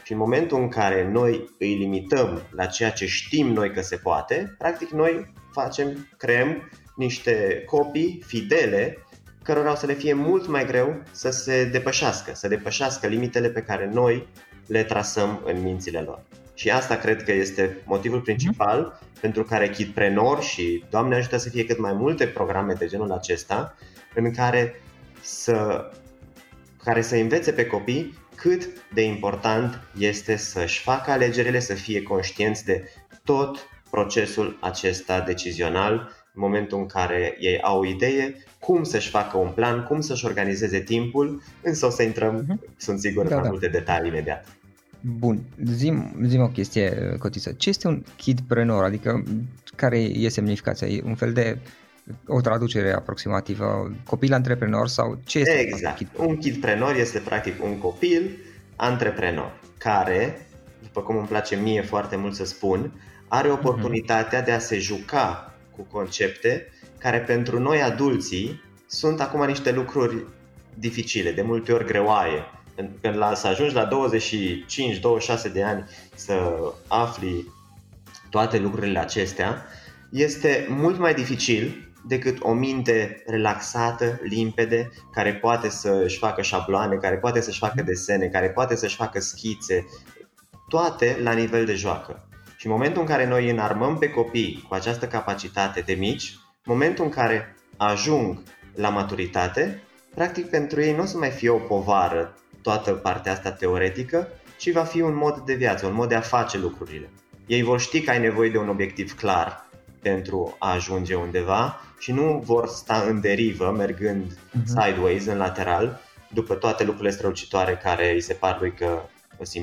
Și 0.03 0.13
în 0.13 0.19
momentul 0.19 0.61
în 0.61 0.69
care 0.69 1.11
noi 1.11 1.51
îi 1.59 1.75
limităm 1.75 2.43
la 2.51 2.67
ceea 2.67 2.91
ce 2.91 3.07
știm 3.07 3.47
noi 3.47 3.73
că 3.73 3.81
se 3.81 3.97
poate, 3.97 4.55
practic 4.59 4.91
noi 4.91 5.33
facem, 5.53 6.09
creăm 6.17 6.71
niște 6.97 7.63
copii 7.67 8.23
fidele 8.27 8.99
cărora 9.43 9.73
o 9.73 9.75
să 9.75 9.87
le 9.87 9.93
fie 9.93 10.13
mult 10.13 10.47
mai 10.47 10.67
greu 10.67 11.03
să 11.11 11.31
se 11.31 11.65
depășească, 11.65 12.31
să 12.35 12.49
depășească 12.49 13.07
limitele 13.07 13.49
pe 13.49 13.63
care 13.63 13.91
noi 13.93 14.27
le 14.67 14.85
trasăm 14.85 15.41
în 15.45 15.63
mințile 15.63 16.01
lor. 16.01 16.23
Și 16.55 16.71
asta 16.71 16.97
cred 16.97 17.23
că 17.23 17.33
este 17.33 17.77
motivul 17.85 18.21
principal 18.21 18.93
mm-hmm. 18.93 19.08
Pentru 19.21 19.43
care 19.43 19.69
Kidprenor 19.69 20.43
și 20.43 20.85
Doamne 20.91 21.15
ajută 21.15 21.37
să 21.37 21.49
fie 21.49 21.65
cât 21.65 21.79
mai 21.79 21.93
multe 21.93 22.27
programe 22.27 22.73
de 22.73 22.87
genul 22.87 23.13
acesta 23.13 23.77
în 24.15 24.33
care 24.33 24.83
să, 25.21 25.91
care 26.83 27.01
să 27.01 27.17
învețe 27.17 27.53
pe 27.53 27.67
copii 27.67 28.19
cât 28.35 28.69
de 28.95 29.03
important 29.03 29.81
este 29.99 30.37
să-și 30.37 30.81
facă 30.81 31.11
alegerile, 31.11 31.59
să 31.59 31.75
fie 31.75 32.03
conștienți 32.03 32.65
de 32.65 32.91
tot 33.25 33.69
procesul 33.91 34.59
acesta 34.61 35.21
decizional 35.21 35.93
în 36.35 36.45
momentul 36.45 36.79
în 36.79 36.87
care 36.87 37.37
ei 37.39 37.61
au 37.61 37.81
o 37.81 37.87
idee, 37.87 38.37
cum 38.59 38.85
să-și 38.85 39.09
facă 39.11 39.37
un 39.37 39.51
plan, 39.51 39.85
cum 39.85 40.01
să-și 40.01 40.25
organizeze 40.25 40.81
timpul, 40.81 41.43
însă 41.63 41.87
o 41.87 41.91
să 41.91 42.03
intrăm, 42.03 42.43
uh-huh. 42.43 42.77
sunt 42.77 42.99
sigur, 42.99 43.27
da, 43.27 43.37
în 43.37 43.43
da. 43.43 43.49
multe 43.49 43.69
detalii 43.69 44.11
imediat. 44.11 44.58
Bun, 45.01 45.41
zim, 45.65 46.17
zim 46.25 46.41
o 46.41 46.49
chestie, 46.49 47.17
Cotiță. 47.19 47.53
Ce 47.53 47.69
este 47.69 47.89
un 47.89 48.03
kidpreneur? 48.17 48.85
Adică, 48.85 49.25
care 49.77 49.99
e 49.99 50.29
semnificația? 50.29 50.87
E 50.87 51.03
un 51.05 51.15
fel 51.15 51.33
de 51.33 51.59
o 52.27 52.41
traducere 52.41 52.93
aproximativă, 52.93 53.97
copil 54.05 54.33
antreprenor 54.33 54.89
sau 54.89 55.21
ce 55.25 55.39
este? 55.39 55.59
Exact. 55.59 56.03
Un 56.17 56.37
kidpreneur 56.37 56.97
este 56.97 57.19
practic 57.19 57.65
un 57.65 57.79
copil 57.79 58.39
antreprenor 58.77 59.61
care, 59.79 60.47
după 60.83 61.01
cum 61.01 61.17
îmi 61.17 61.27
place 61.27 61.57
mie 61.57 61.83
foarte 61.83 62.17
mult 62.17 62.35
să 62.35 62.45
spun, 62.45 62.93
are 63.29 63.49
mhm. 63.49 63.59
oportunitatea 63.59 64.43
uh-huh. 64.43 64.45
de 64.45 64.53
a 64.53 64.59
se 64.59 64.79
juca 64.79 65.55
cu 65.77 65.83
concepte 65.83 66.67
care 66.99 67.19
pentru 67.19 67.61
noi 67.61 67.83
adulții 67.83 68.63
sunt 68.87 69.21
acum 69.21 69.47
niște 69.47 69.73
lucruri 69.73 70.25
dificile, 70.75 71.33
de 71.33 71.43
multe 71.43 71.73
ori 71.73 71.87
greoaie. 71.87 72.43
Când 73.01 73.17
la, 73.17 73.35
să 73.35 73.47
ajungi 73.47 73.75
la 73.75 73.89
25-26 75.49 75.53
de 75.53 75.63
ani 75.63 75.85
să 76.15 76.59
afli 76.87 77.53
toate 78.31 78.59
lucrurile 78.59 78.99
acestea, 78.99 79.67
este 80.11 80.67
mult 80.69 80.99
mai 80.99 81.15
dificil 81.15 81.91
decât 82.07 82.37
o 82.41 82.53
minte 82.53 83.23
relaxată, 83.27 84.21
limpede, 84.23 84.91
care 85.13 85.35
poate 85.35 85.69
să-și 85.69 86.19
facă 86.19 86.43
șabloane, 86.43 86.97
care 86.97 87.17
poate 87.17 87.41
să-și 87.41 87.59
facă 87.59 87.83
desene, 87.83 88.27
care 88.27 88.51
poate 88.51 88.77
să-și 88.77 88.97
facă 88.97 89.21
schițe, 89.21 89.85
toate 90.69 91.19
la 91.23 91.33
nivel 91.33 91.65
de 91.65 91.75
joacă. 91.75 92.29
Și 92.57 92.67
în 92.67 92.73
momentul 92.73 93.01
în 93.01 93.07
care 93.07 93.27
noi 93.27 93.51
înarmăm 93.51 93.99
pe 93.99 94.11
copii 94.11 94.65
cu 94.69 94.75
această 94.75 95.07
capacitate 95.07 95.81
de 95.81 95.93
mici, 95.93 96.37
momentul 96.65 97.05
în 97.05 97.11
care 97.11 97.57
ajung 97.77 98.43
la 98.75 98.89
maturitate, 98.89 99.83
practic 100.15 100.51
pentru 100.51 100.81
ei 100.81 100.95
nu 100.95 101.03
o 101.03 101.07
să 101.07 101.19
mai 101.19 101.31
fie 101.31 101.49
o 101.49 101.59
povară 101.59 102.35
toată 102.63 102.93
partea 102.93 103.33
asta 103.33 103.53
teoretică, 103.53 104.29
ci 104.59 104.73
va 104.73 104.85
fi 104.85 105.01
un 105.01 105.17
mod 105.17 105.39
de 105.39 105.55
viață, 105.55 105.87
un 105.87 105.95
mod 105.95 106.09
de 106.09 106.15
a 106.15 106.21
face 106.21 106.59
lucrurile. 106.59 107.11
Ei 107.47 107.63
vor 107.63 107.81
ști 107.81 108.01
că 108.01 108.11
ai 108.11 108.21
nevoie 108.21 108.51
de 108.51 108.59
un 108.59 108.69
obiectiv 108.69 109.17
clar 109.17 109.69
pentru 110.03 110.57
a 110.59 110.73
ajunge 110.73 111.15
undeva 111.15 111.81
și 111.99 112.13
nu 112.13 112.43
vor 112.45 112.69
sta 112.69 113.05
în 113.09 113.21
derivă, 113.21 113.71
mergând 113.71 114.33
uh-huh. 114.33 114.65
sideways, 114.65 115.27
în 115.27 115.37
lateral, 115.37 116.01
după 116.33 116.55
toate 116.55 116.85
lucrurile 116.85 117.13
strălucitoare 117.13 117.77
care 117.83 118.13
îi 118.13 118.21
se 118.21 118.35
par 118.35 118.61
lui 118.61 118.73
că 118.73 119.03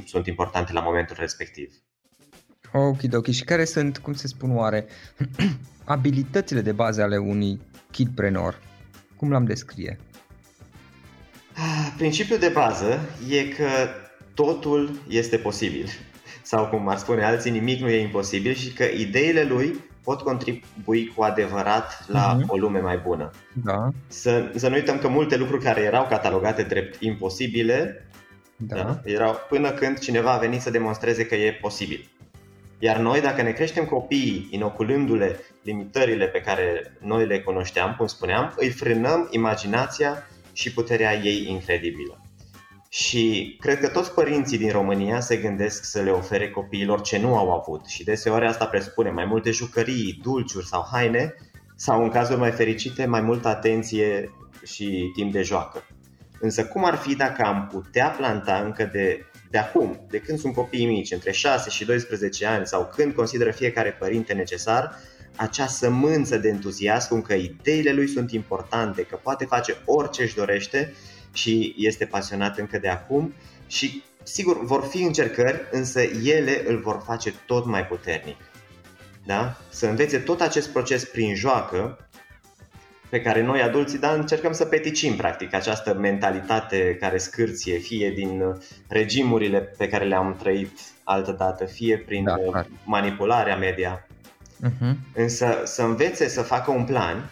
sunt 0.05 0.27
importante 0.27 0.73
la 0.73 0.81
momentul 0.81 1.15
respectiv. 1.19 1.73
Ok, 2.73 2.99
ok. 3.13 3.27
Și 3.27 3.43
care 3.43 3.65
sunt, 3.65 3.97
cum 3.97 4.13
se 4.13 4.27
spun 4.27 4.57
oare, 4.57 4.85
abilitățile 5.83 6.61
de 6.61 6.71
bază 6.71 7.01
ale 7.01 7.17
unui 7.17 7.61
kidpreneur? 7.91 8.59
Cum 9.15 9.31
l-am 9.31 9.45
descrie? 9.45 9.99
Ah, 11.55 11.93
principiul 11.97 12.39
de 12.39 12.47
bază 12.47 12.99
e 13.29 13.43
că 13.43 13.67
totul 14.33 14.99
este 15.07 15.37
posibil. 15.37 15.89
Sau 16.41 16.67
cum 16.67 16.87
ar 16.87 16.97
spune 16.97 17.23
alții, 17.23 17.51
nimic 17.51 17.79
nu 17.79 17.89
e 17.89 18.01
imposibil 18.01 18.53
și 18.53 18.73
că 18.73 18.83
ideile 18.83 19.43
lui 19.43 19.83
pot 20.03 20.21
contribui 20.21 21.07
cu 21.15 21.23
adevărat 21.23 22.05
la 22.07 22.37
uh-huh. 22.37 22.47
o 22.47 22.57
lume 22.57 22.79
mai 22.79 22.97
bună. 22.97 23.29
Da. 23.63 23.89
Să, 24.07 24.51
să 24.55 24.67
nu 24.67 24.75
uităm 24.75 24.97
că 24.97 25.07
multe 25.07 25.37
lucruri 25.37 25.63
care 25.63 25.81
erau 25.81 26.05
catalogate 26.09 26.63
drept 26.63 27.01
imposibile 27.01 28.05
da. 28.55 28.75
Da, 28.75 28.99
erau 29.03 29.35
până 29.49 29.71
când 29.71 29.99
cineva 29.99 30.31
a 30.31 30.37
venit 30.37 30.61
să 30.61 30.69
demonstreze 30.69 31.25
că 31.25 31.35
e 31.35 31.57
posibil. 31.61 32.09
Iar 32.79 32.97
noi, 32.97 33.21
dacă 33.21 33.41
ne 33.41 33.51
creștem 33.51 33.85
copiii 33.85 34.47
inoculându-le 34.51 35.39
limitările 35.61 36.25
pe 36.25 36.41
care 36.41 36.97
noi 36.99 37.25
le 37.25 37.39
cunoșteam, 37.39 37.95
cum 37.97 38.07
spuneam, 38.07 38.53
îi 38.57 38.69
frânăm 38.69 39.27
imaginația 39.31 40.27
și 40.55 40.73
puterea 40.73 41.15
ei 41.15 41.45
incredibilă. 41.49 42.19
Și 42.89 43.55
cred 43.59 43.79
că 43.79 43.87
toți 43.87 44.11
părinții 44.11 44.57
din 44.57 44.71
România 44.71 45.19
se 45.19 45.37
gândesc 45.37 45.83
să 45.83 46.01
le 46.01 46.09
ofere 46.09 46.49
copiilor 46.49 47.01
ce 47.01 47.17
nu 47.17 47.37
au 47.37 47.51
avut 47.51 47.85
și 47.85 48.03
deseori 48.03 48.45
asta 48.45 48.65
presupune 48.65 49.09
mai 49.09 49.25
multe 49.25 49.51
jucării, 49.51 50.19
dulciuri 50.21 50.65
sau 50.65 50.87
haine 50.91 51.33
sau 51.75 52.03
în 52.03 52.09
cazuri 52.09 52.39
mai 52.39 52.51
fericite 52.51 53.05
mai 53.05 53.21
multă 53.21 53.47
atenție 53.47 54.31
și 54.65 55.11
timp 55.15 55.31
de 55.31 55.41
joacă. 55.41 55.83
Însă 56.39 56.65
cum 56.65 56.85
ar 56.85 56.95
fi 56.95 57.15
dacă 57.15 57.41
am 57.43 57.67
putea 57.71 58.07
planta 58.07 58.61
încă 58.65 58.89
de, 58.91 59.25
de 59.49 59.57
acum, 59.57 60.05
de 60.09 60.19
când 60.19 60.39
sunt 60.39 60.53
copiii 60.53 60.85
mici, 60.85 61.11
între 61.11 61.31
6 61.31 61.69
și 61.69 61.85
12 61.85 62.45
ani 62.45 62.67
sau 62.67 62.91
când 62.95 63.13
consideră 63.13 63.51
fiecare 63.51 63.91
părinte 63.91 64.33
necesar, 64.33 64.95
acea 65.35 65.67
sămânță 65.67 66.37
de 66.37 66.47
entuziasm 66.47 67.09
cum 67.09 67.21
că 67.21 67.33
ideile 67.33 67.91
lui 67.91 68.07
sunt 68.07 68.31
importante, 68.31 69.03
că 69.03 69.19
poate 69.23 69.45
face 69.45 69.75
orice 69.85 70.21
își 70.21 70.35
dorește 70.35 70.93
și 71.33 71.75
este 71.77 72.05
pasionat 72.05 72.57
încă 72.57 72.77
de 72.77 72.87
acum 72.87 73.33
și 73.67 74.03
sigur 74.23 74.65
vor 74.65 74.83
fi 74.83 75.03
încercări, 75.03 75.61
însă 75.71 76.01
ele 76.23 76.63
îl 76.67 76.79
vor 76.79 77.01
face 77.05 77.33
tot 77.45 77.65
mai 77.65 77.85
puternic. 77.85 78.37
Da? 79.25 79.57
Să 79.69 79.87
învețe 79.87 80.17
tot 80.17 80.41
acest 80.41 80.69
proces 80.69 81.05
prin 81.05 81.35
joacă 81.35 82.07
pe 83.09 83.21
care 83.21 83.41
noi 83.41 83.61
adulții 83.61 83.99
da, 83.99 84.11
încercăm 84.11 84.51
să 84.51 84.65
peticim 84.65 85.15
practic 85.15 85.53
această 85.53 85.93
mentalitate 85.93 86.97
care 86.99 87.17
scârție, 87.17 87.77
fie 87.77 88.09
din 88.09 88.43
regimurile 88.87 89.59
pe 89.59 89.87
care 89.87 90.05
le-am 90.05 90.35
trăit 90.39 90.79
altă 91.03 91.31
dată, 91.31 91.65
fie 91.65 91.97
prin 91.97 92.23
da, 92.23 92.65
manipularea 92.83 93.57
media. 93.57 94.07
Uh-huh. 94.63 94.95
Însă 95.13 95.61
să 95.63 95.81
învețe 95.81 96.27
să 96.27 96.41
facă 96.41 96.71
un 96.71 96.83
plan, 96.83 97.29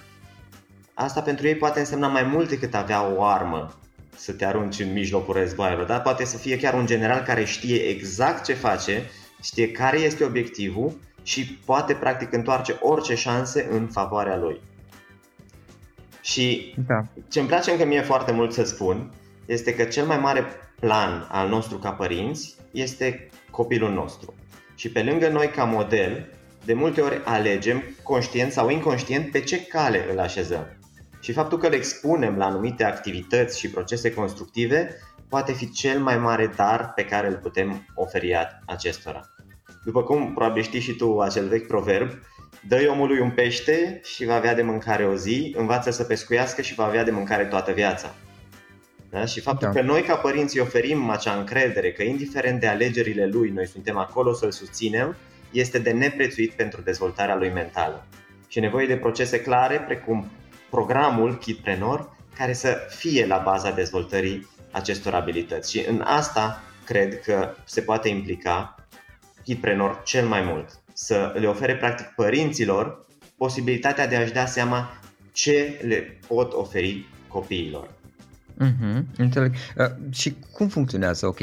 asta 0.93 1.21
pentru 1.21 1.47
ei 1.47 1.55
poate 1.55 1.79
însemna 1.79 2.07
mai 2.07 2.23
mult 2.23 2.49
decât 2.49 2.73
avea 2.73 3.07
o 3.15 3.23
armă 3.23 3.73
să 4.15 4.31
te 4.31 4.45
arunci 4.45 4.79
în 4.79 4.91
mijlocul 4.91 5.33
războaiului, 5.33 5.85
dar 5.85 6.01
poate 6.01 6.25
să 6.25 6.37
fie 6.37 6.57
chiar 6.57 6.73
un 6.73 6.85
general 6.85 7.21
care 7.21 7.43
știe 7.43 7.75
exact 7.75 8.43
ce 8.43 8.53
face, 8.53 9.03
știe 9.41 9.71
care 9.71 9.97
este 9.97 10.23
obiectivul 10.23 10.99
și 11.23 11.45
poate 11.65 11.93
practic 11.93 12.33
întoarce 12.33 12.77
orice 12.81 13.15
șanse 13.15 13.67
în 13.71 13.87
favoarea 13.87 14.37
lui. 14.37 14.61
Și 16.21 16.75
da. 16.87 17.05
ce 17.29 17.39
îmi 17.39 17.47
place 17.47 17.71
încă 17.71 17.85
mie 17.85 18.01
foarte 18.01 18.31
mult 18.31 18.53
să 18.53 18.63
spun 18.63 19.13
este 19.45 19.75
că 19.75 19.83
cel 19.83 20.05
mai 20.05 20.17
mare 20.17 20.45
plan 20.79 21.27
al 21.31 21.49
nostru 21.49 21.77
ca 21.77 21.91
părinți 21.91 22.55
este 22.71 23.29
copilul 23.49 23.93
nostru. 23.93 24.33
Și 24.75 24.89
pe 24.89 25.03
lângă 25.03 25.29
noi 25.29 25.47
ca 25.47 25.63
model, 25.63 26.27
de 26.65 26.73
multe 26.73 27.01
ori 27.01 27.21
alegem, 27.23 27.83
conștient 28.03 28.51
sau 28.51 28.69
inconștient, 28.69 29.31
pe 29.31 29.39
ce 29.39 29.65
cale 29.65 30.11
îl 30.11 30.19
așezăm 30.19 30.77
și 31.23 31.31
faptul 31.31 31.57
că 31.57 31.67
le 31.67 31.75
expunem 31.75 32.37
la 32.37 32.45
anumite 32.45 32.83
activități 32.83 33.59
și 33.59 33.69
procese 33.69 34.13
constructive 34.13 34.95
poate 35.29 35.53
fi 35.53 35.71
cel 35.71 35.99
mai 35.99 36.17
mare 36.17 36.53
dar 36.55 36.91
pe 36.95 37.05
care 37.05 37.27
îl 37.27 37.35
putem 37.35 37.85
oferi 37.95 38.35
acestora. 38.65 39.21
După 39.83 40.03
cum 40.03 40.33
probabil 40.33 40.63
știi 40.63 40.79
și 40.79 40.93
tu 40.93 41.19
acel 41.19 41.47
vechi 41.47 41.67
proverb, 41.67 42.09
dă 42.67 42.87
omului 42.89 43.19
un 43.19 43.31
pește 43.31 43.99
și 44.03 44.25
va 44.25 44.35
avea 44.35 44.55
de 44.55 44.61
mâncare 44.61 45.05
o 45.05 45.15
zi, 45.15 45.53
învață 45.57 45.91
să 45.91 46.03
pescuiască 46.03 46.61
și 46.61 46.73
va 46.73 46.85
avea 46.85 47.03
de 47.03 47.11
mâncare 47.11 47.45
toată 47.45 47.71
viața. 47.71 48.15
Da? 49.09 49.25
Și 49.25 49.39
faptul 49.39 49.69
da. 49.73 49.79
că 49.79 49.85
noi 49.85 50.01
ca 50.01 50.15
părinți 50.15 50.57
îi 50.57 50.63
oferim 50.63 51.09
acea 51.09 51.33
încredere 51.33 51.91
că 51.91 52.03
indiferent 52.03 52.59
de 52.59 52.67
alegerile 52.67 53.25
lui, 53.25 53.49
noi 53.49 53.67
suntem 53.67 53.97
acolo 53.97 54.33
să-l 54.33 54.51
susținem, 54.51 55.15
este 55.53 55.79
de 55.79 55.91
neprețuit 55.91 56.51
pentru 56.51 56.81
dezvoltarea 56.81 57.35
lui 57.35 57.49
mentală. 57.49 58.05
Și 58.47 58.59
nevoie 58.59 58.87
de 58.87 58.97
procese 58.97 59.41
clare, 59.41 59.79
precum 59.79 60.31
programul 60.69 61.37
Kidprenor 61.37 62.15
care 62.37 62.53
să 62.53 62.77
fie 62.89 63.25
la 63.25 63.37
baza 63.37 63.71
dezvoltării 63.71 64.47
acestor 64.71 65.13
abilități. 65.13 65.71
Și 65.71 65.85
în 65.87 66.01
asta 66.01 66.63
cred 66.85 67.21
că 67.21 67.55
se 67.65 67.81
poate 67.81 68.09
implica 68.09 68.75
Kidprenor 69.43 70.01
cel 70.05 70.27
mai 70.27 70.41
mult. 70.41 70.81
Să 70.93 71.35
le 71.39 71.47
ofere 71.47 71.75
practic 71.75 72.05
părinților 72.05 73.05
posibilitatea 73.37 74.07
de 74.07 74.15
a-și 74.15 74.33
da 74.33 74.45
seama 74.45 74.97
ce 75.31 75.79
le 75.85 76.19
pot 76.27 76.53
oferi 76.53 77.05
copiilor. 77.27 77.89
Mm-hmm, 78.59 79.03
înțeleg. 79.17 79.53
Uh, 79.77 79.85
și 80.09 80.35
cum 80.51 80.67
funcționează, 80.67 81.27
ok, 81.27 81.39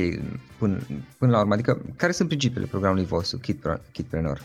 până, 0.59 0.79
până 1.19 1.31
la 1.33 1.39
urmă? 1.39 1.55
Adică, 1.55 1.81
care 1.97 2.13
sunt 2.13 2.29
principiile 2.29 2.67
programului 2.67 3.07
vostru, 3.07 3.41
Kidpreneur? 3.93 4.41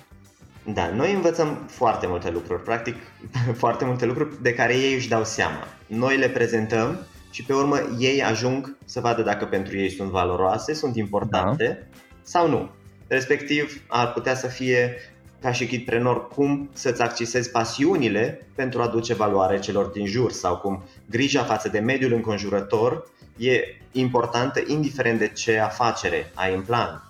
Da, 0.73 0.91
noi 0.95 1.13
învățăm 1.13 1.65
foarte 1.67 2.07
multe 2.07 2.29
lucruri, 2.29 2.63
practic 2.63 2.95
foarte 3.63 3.85
multe 3.85 4.05
lucruri 4.05 4.41
de 4.41 4.53
care 4.53 4.77
ei 4.77 4.93
își 4.93 5.09
dau 5.09 5.23
seama. 5.23 5.67
Noi 5.87 6.17
le 6.17 6.29
prezentăm 6.29 6.97
și 7.29 7.43
pe 7.43 7.53
urmă 7.53 7.77
ei 7.99 8.23
ajung 8.23 8.77
să 8.85 8.99
vadă 8.99 9.21
dacă 9.21 9.45
pentru 9.45 9.77
ei 9.77 9.89
sunt 9.89 10.09
valoroase, 10.09 10.73
sunt 10.73 10.95
importante 10.95 11.87
da. 11.91 11.97
sau 12.21 12.49
nu. 12.49 12.69
Respectiv, 13.07 13.81
ar 13.87 14.11
putea 14.13 14.35
să 14.35 14.47
fie 14.47 14.95
ca 15.41 15.51
și 15.51 15.67
kidprenor 15.67 16.27
cum 16.27 16.69
să-ți 16.73 17.01
accesezi 17.01 17.51
pasiunile 17.51 18.47
pentru 18.55 18.81
a 18.81 18.83
aduce 18.83 19.13
valoare 19.13 19.59
celor 19.59 19.85
din 19.85 20.05
jur 20.05 20.31
sau 20.31 20.57
cum 20.57 20.83
grija 21.09 21.43
față 21.43 21.69
de 21.69 21.79
mediul 21.79 22.13
înconjurător 22.13 23.11
e 23.37 23.59
importantă 23.91 24.63
indiferent 24.67 25.19
de 25.19 25.27
ce 25.27 25.59
afacere 25.59 26.31
ai 26.33 26.53
în 26.53 26.61
plan. 26.61 27.03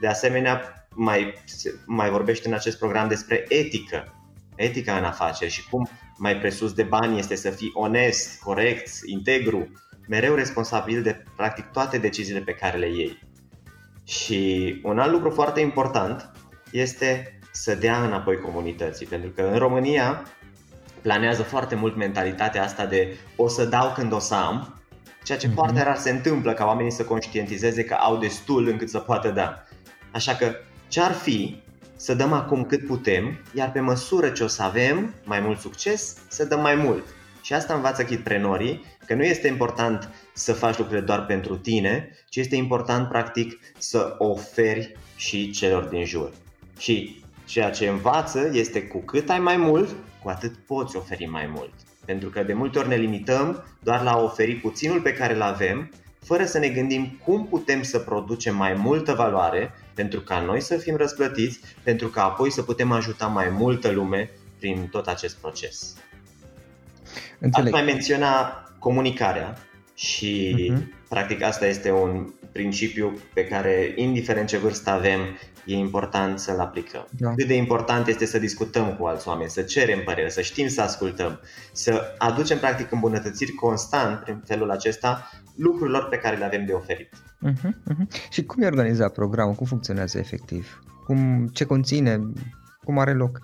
De 0.00 0.06
asemenea, 0.06 0.86
mai, 0.94 1.34
mai 1.86 2.10
vorbește 2.10 2.48
în 2.48 2.54
acest 2.54 2.78
program 2.78 3.08
despre 3.08 3.44
etică, 3.48 4.14
etica 4.56 4.96
în 4.96 5.04
afaceri 5.04 5.50
și 5.50 5.68
cum 5.68 5.88
mai 6.16 6.36
presus 6.36 6.72
de 6.72 6.82
bani 6.82 7.18
este 7.18 7.34
să 7.34 7.50
fii 7.50 7.70
onest, 7.74 8.40
corect, 8.40 8.90
integru, 9.04 9.68
mereu 10.08 10.34
responsabil 10.34 11.02
de 11.02 11.22
practic 11.36 11.64
toate 11.64 11.98
deciziile 11.98 12.40
pe 12.40 12.52
care 12.52 12.78
le 12.78 12.88
iei. 12.88 13.18
Și 14.04 14.80
un 14.82 14.98
alt 14.98 15.12
lucru 15.12 15.30
foarte 15.30 15.60
important 15.60 16.30
este 16.70 17.38
să 17.52 17.74
dea 17.74 18.04
înapoi 18.04 18.36
comunității, 18.36 19.06
pentru 19.06 19.30
că 19.30 19.42
în 19.42 19.58
România 19.58 20.22
planează 21.06 21.42
foarte 21.42 21.74
mult 21.74 21.96
mentalitatea 21.96 22.62
asta 22.62 22.86
de 22.86 23.16
o 23.36 23.48
să 23.48 23.64
dau 23.64 23.92
când 23.92 24.12
o 24.12 24.18
să 24.18 24.34
am, 24.34 24.80
ceea 25.24 25.38
ce 25.38 25.48
mm-hmm. 25.48 25.54
foarte 25.54 25.82
rar 25.82 25.96
se 25.96 26.10
întâmplă 26.10 26.52
ca 26.52 26.64
oamenii 26.64 26.92
să 26.92 27.04
conștientizeze 27.04 27.84
că 27.84 27.94
au 27.94 28.16
destul 28.16 28.68
încât 28.68 28.88
să 28.88 28.98
poată 28.98 29.28
da. 29.28 29.64
Așa 30.12 30.34
că 30.34 30.54
ce 30.88 31.00
ar 31.00 31.12
fi 31.12 31.62
să 31.96 32.14
dăm 32.14 32.32
acum 32.32 32.64
cât 32.64 32.86
putem, 32.86 33.38
iar 33.54 33.72
pe 33.72 33.80
măsură 33.80 34.28
ce 34.28 34.44
o 34.44 34.46
să 34.46 34.62
avem 34.62 35.14
mai 35.24 35.40
mult 35.40 35.60
succes, 35.60 36.16
să 36.28 36.44
dăm 36.44 36.60
mai 36.60 36.74
mult. 36.74 37.04
Și 37.42 37.52
asta 37.52 37.74
învață 37.74 38.04
kitprenorii, 38.04 38.84
că 39.04 39.14
nu 39.14 39.24
este 39.24 39.48
important 39.48 40.08
să 40.32 40.52
faci 40.52 40.78
lucrurile 40.78 41.06
doar 41.06 41.26
pentru 41.26 41.56
tine, 41.56 42.08
ci 42.28 42.36
este 42.36 42.56
important 42.56 43.08
practic 43.08 43.58
să 43.78 44.14
oferi 44.18 44.96
și 45.16 45.50
celor 45.50 45.84
din 45.84 46.04
jur. 46.04 46.32
Și 46.78 47.24
ceea 47.44 47.70
ce 47.70 47.88
învață 47.88 48.50
este 48.52 48.82
cu 48.82 48.98
cât 48.98 49.30
ai 49.30 49.38
mai 49.38 49.56
mult, 49.56 49.88
cu 50.26 50.32
atât 50.32 50.54
poți 50.66 50.96
oferi 50.96 51.26
mai 51.26 51.50
mult. 51.54 51.72
Pentru 52.04 52.28
că 52.28 52.42
de 52.42 52.52
multe 52.52 52.78
ori 52.78 52.88
ne 52.88 52.96
limităm 52.96 53.64
doar 53.82 54.02
la 54.02 54.12
a 54.12 54.22
oferi 54.22 54.54
puținul 54.54 55.00
pe 55.00 55.12
care 55.12 55.34
îl 55.34 55.42
avem, 55.42 55.90
fără 56.24 56.44
să 56.44 56.58
ne 56.58 56.68
gândim 56.68 57.20
cum 57.24 57.46
putem 57.46 57.82
să 57.82 57.98
producem 57.98 58.56
mai 58.56 58.74
multă 58.74 59.12
valoare 59.14 59.74
pentru 59.94 60.20
ca 60.20 60.40
noi 60.40 60.60
să 60.60 60.76
fim 60.76 60.96
răsplătiți, 60.96 61.60
pentru 61.82 62.08
ca 62.08 62.24
apoi 62.24 62.50
să 62.50 62.62
putem 62.62 62.92
ajuta 62.92 63.26
mai 63.26 63.48
multă 63.48 63.90
lume 63.90 64.30
prin 64.58 64.88
tot 64.90 65.06
acest 65.06 65.36
proces. 65.36 65.96
Înțeleg. 67.38 67.74
Aș 67.74 67.80
mai 67.80 67.92
menționa 67.92 68.62
comunicarea 68.78 69.58
și 69.94 70.54
uh-huh. 70.72 71.08
practic 71.08 71.42
asta 71.42 71.66
este 71.66 71.90
un 71.90 72.32
principiu 72.52 73.18
pe 73.34 73.44
care, 73.44 73.92
indiferent 73.96 74.48
ce 74.48 74.56
vârstă 74.56 74.90
avem, 74.90 75.20
e 75.66 75.74
important 75.74 76.38
să-l 76.38 76.60
aplicăm. 76.60 77.06
Da. 77.18 77.34
Cât 77.34 77.46
de 77.46 77.54
important 77.54 78.06
este 78.06 78.26
să 78.26 78.38
discutăm 78.38 78.94
cu 78.94 79.06
alți 79.06 79.28
oameni, 79.28 79.50
să 79.50 79.62
cerem 79.62 80.02
părere, 80.04 80.28
să 80.28 80.40
știm 80.40 80.68
să 80.68 80.80
ascultăm, 80.80 81.40
să 81.72 82.14
aducem 82.18 82.58
practic 82.58 82.92
îmbunătățiri 82.92 83.52
constant 83.52 84.20
prin 84.20 84.42
felul 84.46 84.70
acesta 84.70 85.30
lucrurilor 85.56 86.08
pe 86.08 86.16
care 86.16 86.36
le 86.36 86.44
avem 86.44 86.66
de 86.66 86.72
oferit. 86.72 87.08
Uh-huh, 87.46 87.70
uh-huh. 87.70 88.30
Și 88.30 88.44
cum 88.44 88.62
e 88.62 88.66
organizat 88.66 89.12
programul? 89.12 89.54
Cum 89.54 89.66
funcționează 89.66 90.18
efectiv? 90.18 90.80
Cum, 91.04 91.48
ce 91.52 91.64
conține? 91.64 92.20
Cum 92.84 92.98
are 92.98 93.12
loc? 93.12 93.40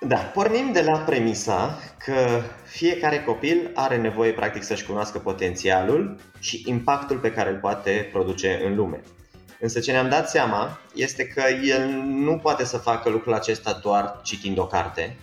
Da, 0.00 0.16
pornim 0.16 0.72
de 0.72 0.82
la 0.82 0.98
premisa 0.98 1.78
că 2.04 2.40
fiecare 2.64 3.22
copil 3.22 3.70
are 3.74 3.96
nevoie 3.96 4.32
practic 4.32 4.62
să-și 4.62 4.86
cunoască 4.86 5.18
potențialul 5.18 6.16
și 6.38 6.62
impactul 6.66 7.18
pe 7.18 7.32
care 7.32 7.50
îl 7.50 7.56
poate 7.56 8.08
produce 8.12 8.60
în 8.66 8.74
lume. 8.74 9.00
Însă 9.60 9.80
ce 9.80 9.92
ne-am 9.92 10.08
dat 10.08 10.30
seama 10.30 10.78
este 10.94 11.26
că 11.26 11.42
el 11.64 11.88
nu 12.04 12.38
poate 12.38 12.64
să 12.64 12.76
facă 12.76 13.08
lucrul 13.08 13.34
acesta 13.34 13.72
doar 13.82 14.20
citind 14.22 14.58
o 14.58 14.66
carte, 14.66 15.16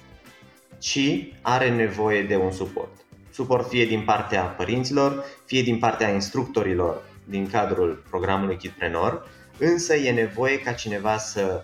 ci 0.79 1.27
are 1.41 1.69
nevoie 1.69 2.23
de 2.23 2.35
un 2.35 2.51
suport. 2.51 2.91
Suport 3.31 3.69
fie 3.69 3.85
din 3.85 4.01
partea 4.01 4.41
părinților, 4.41 5.25
fie 5.45 5.61
din 5.61 5.79
partea 5.79 6.09
instructorilor 6.09 7.01
din 7.23 7.49
cadrul 7.49 8.03
programului 8.09 8.57
Kidprenor, 8.57 9.29
însă 9.57 9.95
e 9.95 10.11
nevoie 10.11 10.59
ca 10.59 10.71
cineva 10.71 11.17
să 11.17 11.63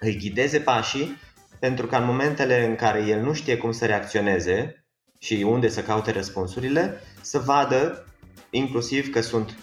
îi 0.00 0.16
ghideze 0.16 0.58
pașii 0.58 1.18
pentru 1.58 1.86
că 1.86 1.96
în 1.96 2.04
momentele 2.04 2.64
în 2.64 2.74
care 2.74 3.04
el 3.06 3.20
nu 3.20 3.32
știe 3.32 3.56
cum 3.56 3.72
să 3.72 3.86
reacționeze 3.86 4.84
și 5.18 5.44
unde 5.48 5.68
să 5.68 5.82
caute 5.82 6.10
răspunsurile, 6.10 7.00
să 7.20 7.38
vadă 7.38 8.06
inclusiv 8.50 9.12
că 9.12 9.20
sunt 9.20 9.56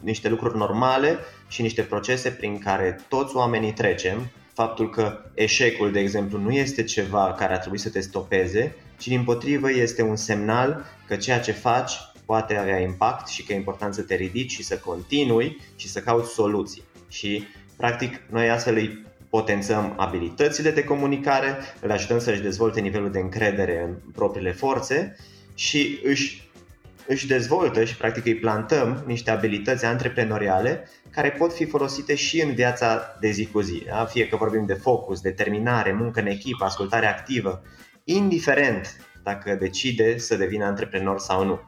niște 0.00 0.28
lucruri 0.28 0.56
normale 0.56 1.18
și 1.48 1.62
niște 1.62 1.82
procese 1.82 2.30
prin 2.30 2.58
care 2.58 3.00
toți 3.08 3.36
oamenii 3.36 3.72
trecem. 3.72 4.30
Faptul 4.52 4.90
că 4.90 5.18
eșecul, 5.34 5.92
de 5.92 6.00
exemplu, 6.00 6.38
nu 6.38 6.50
este 6.50 6.84
ceva 6.84 7.34
care 7.38 7.52
ar 7.52 7.58
trebui 7.58 7.78
să 7.78 7.90
te 7.90 8.00
stopeze, 8.00 8.74
ci 8.98 9.08
din 9.08 9.24
potrivă 9.24 9.72
este 9.72 10.02
un 10.02 10.16
semnal 10.16 10.84
că 11.06 11.16
ceea 11.16 11.40
ce 11.40 11.52
faci 11.52 11.92
poate 12.24 12.56
avea 12.56 12.80
impact 12.80 13.28
și 13.28 13.44
că 13.44 13.52
e 13.52 13.56
important 13.56 13.94
să 13.94 14.02
te 14.02 14.14
ridici 14.14 14.50
și 14.50 14.62
să 14.62 14.78
continui 14.78 15.56
și 15.76 15.88
să 15.88 16.00
cauți 16.00 16.32
soluții. 16.32 16.82
Și, 17.08 17.46
practic, 17.76 18.20
noi 18.30 18.50
astfel 18.50 18.76
îi 18.76 19.06
potențăm 19.30 19.94
abilitățile 19.96 20.70
de 20.70 20.84
comunicare, 20.84 21.56
îl 21.80 21.90
ajutăm 21.90 22.18
să-și 22.18 22.40
dezvolte 22.40 22.80
nivelul 22.80 23.10
de 23.10 23.18
încredere 23.18 23.82
în 23.82 23.94
propriile 24.12 24.52
forțe 24.52 25.16
și 25.54 25.98
își, 26.04 26.47
își 27.08 27.26
dezvoltă 27.26 27.84
și 27.84 27.96
practic 27.96 28.24
îi 28.24 28.34
plantăm 28.34 29.02
niște 29.06 29.30
abilități 29.30 29.84
antreprenoriale 29.84 30.88
care 31.10 31.30
pot 31.30 31.54
fi 31.54 31.66
folosite 31.66 32.14
și 32.14 32.42
în 32.42 32.54
viața 32.54 33.16
de 33.20 33.30
zi 33.30 33.46
cu 33.46 33.60
zi. 33.60 33.82
Da? 33.86 34.04
Fie 34.04 34.28
că 34.28 34.36
vorbim 34.36 34.66
de 34.66 34.74
focus, 34.74 35.20
determinare, 35.20 35.92
muncă 35.92 36.20
în 36.20 36.26
echipă, 36.26 36.64
ascultare 36.64 37.06
activă, 37.06 37.62
indiferent 38.04 38.96
dacă 39.22 39.54
decide 39.54 40.18
să 40.18 40.36
devină 40.36 40.64
antreprenor 40.64 41.18
sau 41.18 41.44
nu. 41.44 41.60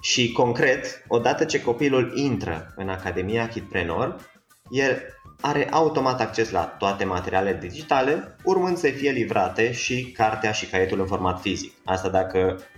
Și 0.00 0.32
concret, 0.32 1.04
odată 1.06 1.44
ce 1.44 1.62
copilul 1.62 2.12
intră 2.14 2.72
în 2.76 2.88
Academia 2.88 3.48
Kidprenor, 3.48 4.16
el 4.70 5.02
are 5.40 5.68
automat 5.70 6.20
acces 6.20 6.50
la 6.50 6.64
toate 6.64 7.04
materialele 7.04 7.58
digitale, 7.58 8.36
urmând 8.44 8.76
să 8.76 8.88
fie 8.88 9.10
livrate 9.10 9.72
și 9.72 10.10
cartea 10.10 10.52
și 10.52 10.66
caietul 10.66 11.00
în 11.00 11.06
format 11.06 11.40
fizic. 11.40 11.72
Asta 11.84 12.08
dacă 12.08 12.38
intră 12.38 12.66
în... 12.74 12.77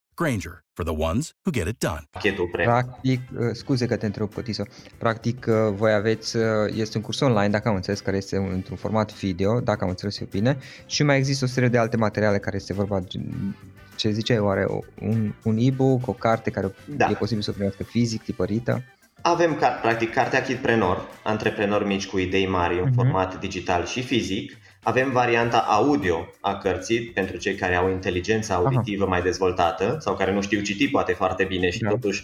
Granger, 0.21 0.63
for 0.73 0.85
the 0.85 0.93
ones 0.93 1.33
who 1.43 1.51
get 1.51 1.67
it 1.67 1.79
done. 1.79 2.03
Practic, 2.63 3.19
uh, 3.37 3.49
scuze 3.53 3.85
că 3.85 3.95
te 3.95 4.05
întreb, 4.05 4.29
Pătiso, 4.29 4.63
practic 4.97 5.45
uh, 5.47 5.73
voi 5.73 5.93
aveți, 5.93 6.37
uh, 6.37 6.43
este 6.73 6.97
un 6.97 7.03
curs 7.03 7.19
online, 7.19 7.49
dacă 7.49 7.69
am 7.69 7.75
înțeles, 7.75 7.99
care 7.99 8.17
este 8.17 8.37
într-un 8.37 8.77
format 8.77 9.13
video, 9.13 9.59
dacă 9.59 9.83
am 9.83 9.89
înțeles 9.89 10.19
eu 10.19 10.27
bine, 10.31 10.57
și 10.85 11.03
mai 11.03 11.17
există 11.17 11.45
o 11.45 11.47
serie 11.47 11.69
de 11.69 11.77
alte 11.77 11.97
materiale 11.97 12.39
care 12.39 12.55
este 12.55 12.73
vorba, 12.73 13.03
ce 13.95 14.09
zice, 14.11 14.37
oare 14.37 14.67
un, 14.99 15.33
un 15.43 15.57
e-book, 15.59 16.07
o 16.07 16.13
carte 16.13 16.49
care 16.49 16.75
da. 16.95 17.09
e 17.09 17.13
posibil 17.13 17.43
să 17.43 17.49
o 17.49 17.53
primească 17.53 17.83
fizic, 17.83 18.23
tipărită? 18.23 18.83
Avem, 19.21 19.59
practic, 19.81 20.13
cartea 20.13 20.41
Kidprenor, 20.41 21.07
antreprenori 21.23 21.85
mici 21.85 22.07
cu 22.07 22.17
idei 22.17 22.47
mari 22.47 22.79
în 22.79 22.89
uh-huh. 22.89 22.95
format 22.95 23.39
digital 23.39 23.85
și 23.85 24.01
fizic, 24.01 24.57
avem 24.83 25.11
varianta 25.11 25.57
audio 25.57 26.27
a 26.39 26.55
cărții 26.55 27.01
pentru 27.01 27.37
cei 27.37 27.55
care 27.55 27.75
au 27.75 27.89
inteligența 27.89 28.55
auditivă 28.55 29.03
Aha. 29.03 29.11
mai 29.11 29.21
dezvoltată 29.21 29.97
sau 29.99 30.15
care 30.15 30.33
nu 30.33 30.41
știu 30.41 30.61
citi 30.61 30.89
poate 30.89 31.13
foarte 31.13 31.43
bine 31.43 31.69
și 31.69 31.79
da. 31.79 31.89
totuși 31.89 32.23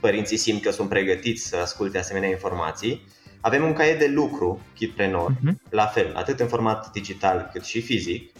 părinții 0.00 0.36
simt 0.36 0.62
că 0.62 0.70
sunt 0.70 0.88
pregătiți 0.88 1.48
să 1.48 1.56
asculte 1.56 1.98
asemenea 1.98 2.28
informații. 2.28 3.06
Avem 3.40 3.64
un 3.64 3.72
caiet 3.72 3.98
de 3.98 4.10
lucru, 4.14 4.60
Kitpreneur, 4.74 5.30
uh-huh. 5.30 5.70
la 5.70 5.86
fel, 5.86 6.12
atât 6.14 6.40
în 6.40 6.46
format 6.46 6.92
digital 6.92 7.50
cât 7.52 7.64
și 7.64 7.80
fizic, 7.80 8.30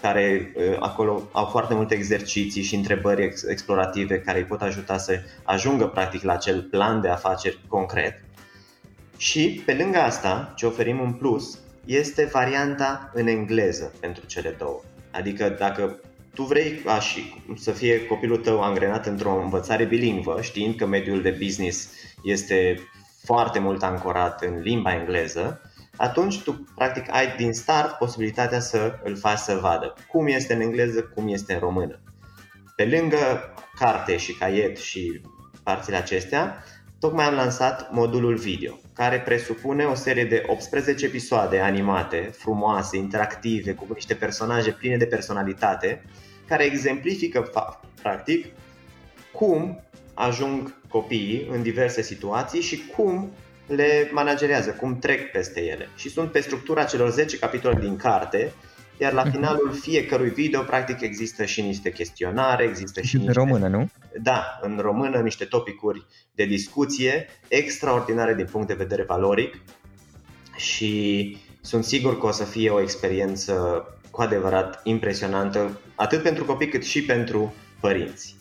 care 0.00 0.52
uh, 0.56 0.76
acolo 0.80 1.22
au 1.32 1.44
foarte 1.44 1.74
multe 1.74 1.94
exerciții 1.94 2.62
și 2.62 2.74
întrebări 2.74 3.22
ex- 3.22 3.42
explorative 3.42 4.20
care 4.20 4.38
îi 4.38 4.44
pot 4.44 4.62
ajuta 4.62 4.98
să 4.98 5.20
ajungă 5.42 5.86
practic 5.86 6.22
la 6.22 6.32
acel 6.32 6.62
plan 6.62 7.00
de 7.00 7.08
afaceri 7.08 7.60
concret. 7.68 8.24
Și 9.16 9.62
pe 9.64 9.74
lângă 9.74 9.98
asta, 9.98 10.52
ce 10.56 10.66
oferim 10.66 11.00
în 11.00 11.12
plus, 11.12 11.58
este 11.84 12.24
varianta 12.32 13.10
în 13.14 13.26
engleză 13.26 13.92
pentru 14.00 14.26
cele 14.26 14.54
două. 14.58 14.80
Adică 15.10 15.48
dacă 15.58 16.00
tu 16.34 16.42
vrei 16.42 16.72
ca 16.84 17.00
și 17.00 17.34
să 17.56 17.70
fie 17.70 18.06
copilul 18.06 18.36
tău 18.36 18.62
angrenat 18.62 19.06
într-o 19.06 19.40
învățare 19.42 19.84
bilingvă, 19.84 20.38
știind 20.42 20.76
că 20.76 20.86
mediul 20.86 21.22
de 21.22 21.36
business 21.42 21.88
este 22.22 22.78
foarte 23.24 23.58
mult 23.58 23.82
ancorat 23.82 24.42
în 24.42 24.60
limba 24.60 24.94
engleză, 24.94 25.65
atunci 25.96 26.42
tu 26.42 26.66
practic 26.74 27.04
ai 27.10 27.36
din 27.36 27.52
start 27.52 27.90
posibilitatea 27.90 28.60
să 28.60 28.98
îl 29.02 29.16
faci 29.16 29.38
să 29.38 29.58
vadă 29.60 29.94
cum 30.08 30.26
este 30.26 30.54
în 30.54 30.60
engleză, 30.60 31.02
cum 31.02 31.28
este 31.28 31.52
în 31.52 31.58
română. 31.58 32.00
Pe 32.76 32.84
lângă 32.84 33.54
carte 33.78 34.16
și 34.16 34.32
caiet 34.32 34.76
și 34.76 35.20
parțile 35.62 35.96
acestea, 35.96 36.64
tocmai 36.98 37.24
am 37.24 37.34
lansat 37.34 37.92
modulul 37.92 38.36
video, 38.36 38.78
care 38.92 39.20
presupune 39.20 39.84
o 39.84 39.94
serie 39.94 40.24
de 40.24 40.42
18 40.46 41.04
episoade 41.04 41.58
animate, 41.58 42.30
frumoase, 42.36 42.96
interactive, 42.96 43.72
cu 43.72 43.86
niște 43.94 44.14
personaje 44.14 44.70
pline 44.70 44.96
de 44.96 45.06
personalitate, 45.06 46.04
care 46.46 46.64
exemplifică 46.64 47.50
practic 48.02 48.46
cum 49.32 49.80
ajung 50.14 50.74
copiii 50.88 51.48
în 51.50 51.62
diverse 51.62 52.02
situații 52.02 52.60
și 52.60 52.86
cum 52.96 53.30
le 53.66 54.10
managerează, 54.12 54.70
cum 54.70 54.98
trec 54.98 55.30
peste 55.30 55.60
ele. 55.60 55.88
Și 55.96 56.08
sunt 56.08 56.30
pe 56.30 56.40
structura 56.40 56.84
celor 56.84 57.10
10 57.10 57.38
capitole 57.38 57.78
din 57.80 57.96
carte, 57.96 58.52
iar 58.98 59.12
la 59.12 59.22
mhm. 59.22 59.30
finalul 59.30 59.72
fiecărui 59.72 60.30
video, 60.30 60.62
practic, 60.62 61.00
există 61.00 61.44
și 61.44 61.62
niște 61.62 61.92
chestionare, 61.92 62.64
există 62.64 63.00
și 63.00 63.16
niște... 63.16 63.30
În 63.30 63.44
română, 63.44 63.68
nu? 63.68 63.88
Da, 64.22 64.58
în 64.60 64.78
română, 64.80 65.18
niște 65.18 65.44
topicuri 65.44 66.06
de 66.34 66.44
discuție 66.44 67.28
extraordinare 67.48 68.34
din 68.34 68.46
punct 68.50 68.66
de 68.66 68.74
vedere 68.74 69.02
valoric 69.02 69.58
și 70.56 71.36
sunt 71.60 71.84
sigur 71.84 72.18
că 72.18 72.26
o 72.26 72.30
să 72.30 72.44
fie 72.44 72.70
o 72.70 72.80
experiență 72.80 73.84
cu 74.10 74.22
adevărat 74.22 74.80
impresionantă, 74.84 75.80
atât 75.94 76.22
pentru 76.22 76.44
copii 76.44 76.68
cât 76.68 76.84
și 76.84 77.02
pentru 77.02 77.54
părinți. 77.80 78.35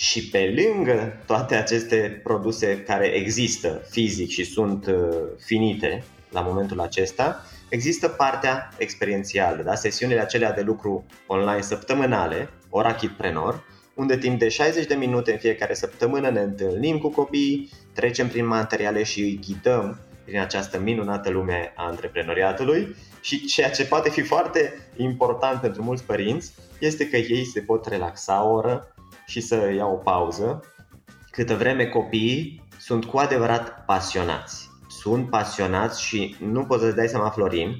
Și 0.00 0.28
pe 0.28 0.54
lângă 0.56 1.22
toate 1.26 1.54
aceste 1.54 2.20
produse 2.22 2.82
care 2.82 3.06
există 3.06 3.86
fizic 3.90 4.30
și 4.30 4.44
sunt 4.44 4.86
uh, 4.86 5.18
finite 5.38 6.04
la 6.30 6.40
momentul 6.40 6.80
acesta, 6.80 7.44
există 7.68 8.08
partea 8.08 8.68
experiențială, 8.78 9.62
da? 9.62 9.74
sesiunile 9.74 10.20
acelea 10.20 10.52
de 10.52 10.60
lucru 10.60 11.04
online 11.26 11.60
săptămânale, 11.60 12.50
ora 12.70 12.94
Kitprenor, 12.94 13.64
unde 13.94 14.18
timp 14.18 14.38
de 14.38 14.48
60 14.48 14.86
de 14.86 14.94
minute 14.94 15.32
în 15.32 15.38
fiecare 15.38 15.74
săptămână 15.74 16.30
ne 16.30 16.40
întâlnim 16.40 16.98
cu 16.98 17.08
copiii, 17.08 17.70
trecem 17.94 18.28
prin 18.28 18.46
materiale 18.46 19.02
și 19.02 19.20
îi 19.20 19.40
ghidăm 19.46 20.00
prin 20.24 20.40
această 20.40 20.78
minunată 20.78 21.30
lume 21.30 21.72
a 21.76 21.86
antreprenoriatului 21.86 22.96
și 23.20 23.44
ceea 23.44 23.70
ce 23.70 23.84
poate 23.84 24.10
fi 24.10 24.22
foarte 24.22 24.74
important 24.96 25.60
pentru 25.60 25.82
mulți 25.82 26.04
părinți 26.04 26.52
este 26.78 27.08
că 27.08 27.16
ei 27.16 27.44
se 27.44 27.60
pot 27.60 27.86
relaxa 27.86 28.44
o 28.44 28.52
oră 28.52 28.94
și 29.30 29.40
să 29.40 29.72
ia 29.76 29.86
o 29.86 29.94
pauză, 29.94 30.64
câtă 31.30 31.54
vreme 31.54 31.84
copiii 31.86 32.68
sunt 32.78 33.04
cu 33.04 33.18
adevărat 33.18 33.84
pasionați. 33.84 34.68
Sunt 34.88 35.30
pasionați 35.30 36.02
și 36.02 36.36
nu 36.38 36.64
poți 36.64 36.82
să-ți 36.82 36.96
dai 36.96 37.08
seama, 37.08 37.30
Florin, 37.30 37.78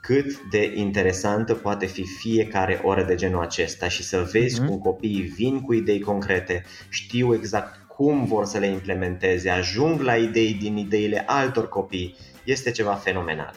cât 0.00 0.40
de 0.50 0.72
interesantă 0.74 1.54
poate 1.54 1.86
fi 1.86 2.04
fiecare 2.04 2.80
oră 2.82 3.02
de 3.02 3.14
genul 3.14 3.42
acesta 3.42 3.88
și 3.88 4.02
să 4.02 4.28
vezi 4.32 4.60
mm-hmm. 4.60 4.66
cum 4.66 4.78
copiii 4.78 5.22
vin 5.22 5.60
cu 5.60 5.72
idei 5.72 6.00
concrete, 6.00 6.64
știu 6.88 7.34
exact 7.34 7.86
cum 7.88 8.24
vor 8.24 8.44
să 8.44 8.58
le 8.58 8.66
implementeze, 8.66 9.50
ajung 9.50 10.00
la 10.00 10.16
idei 10.16 10.54
din 10.54 10.76
ideile 10.76 11.24
altor 11.26 11.68
copii, 11.68 12.16
este 12.44 12.70
ceva 12.70 12.94
fenomenal. 12.94 13.54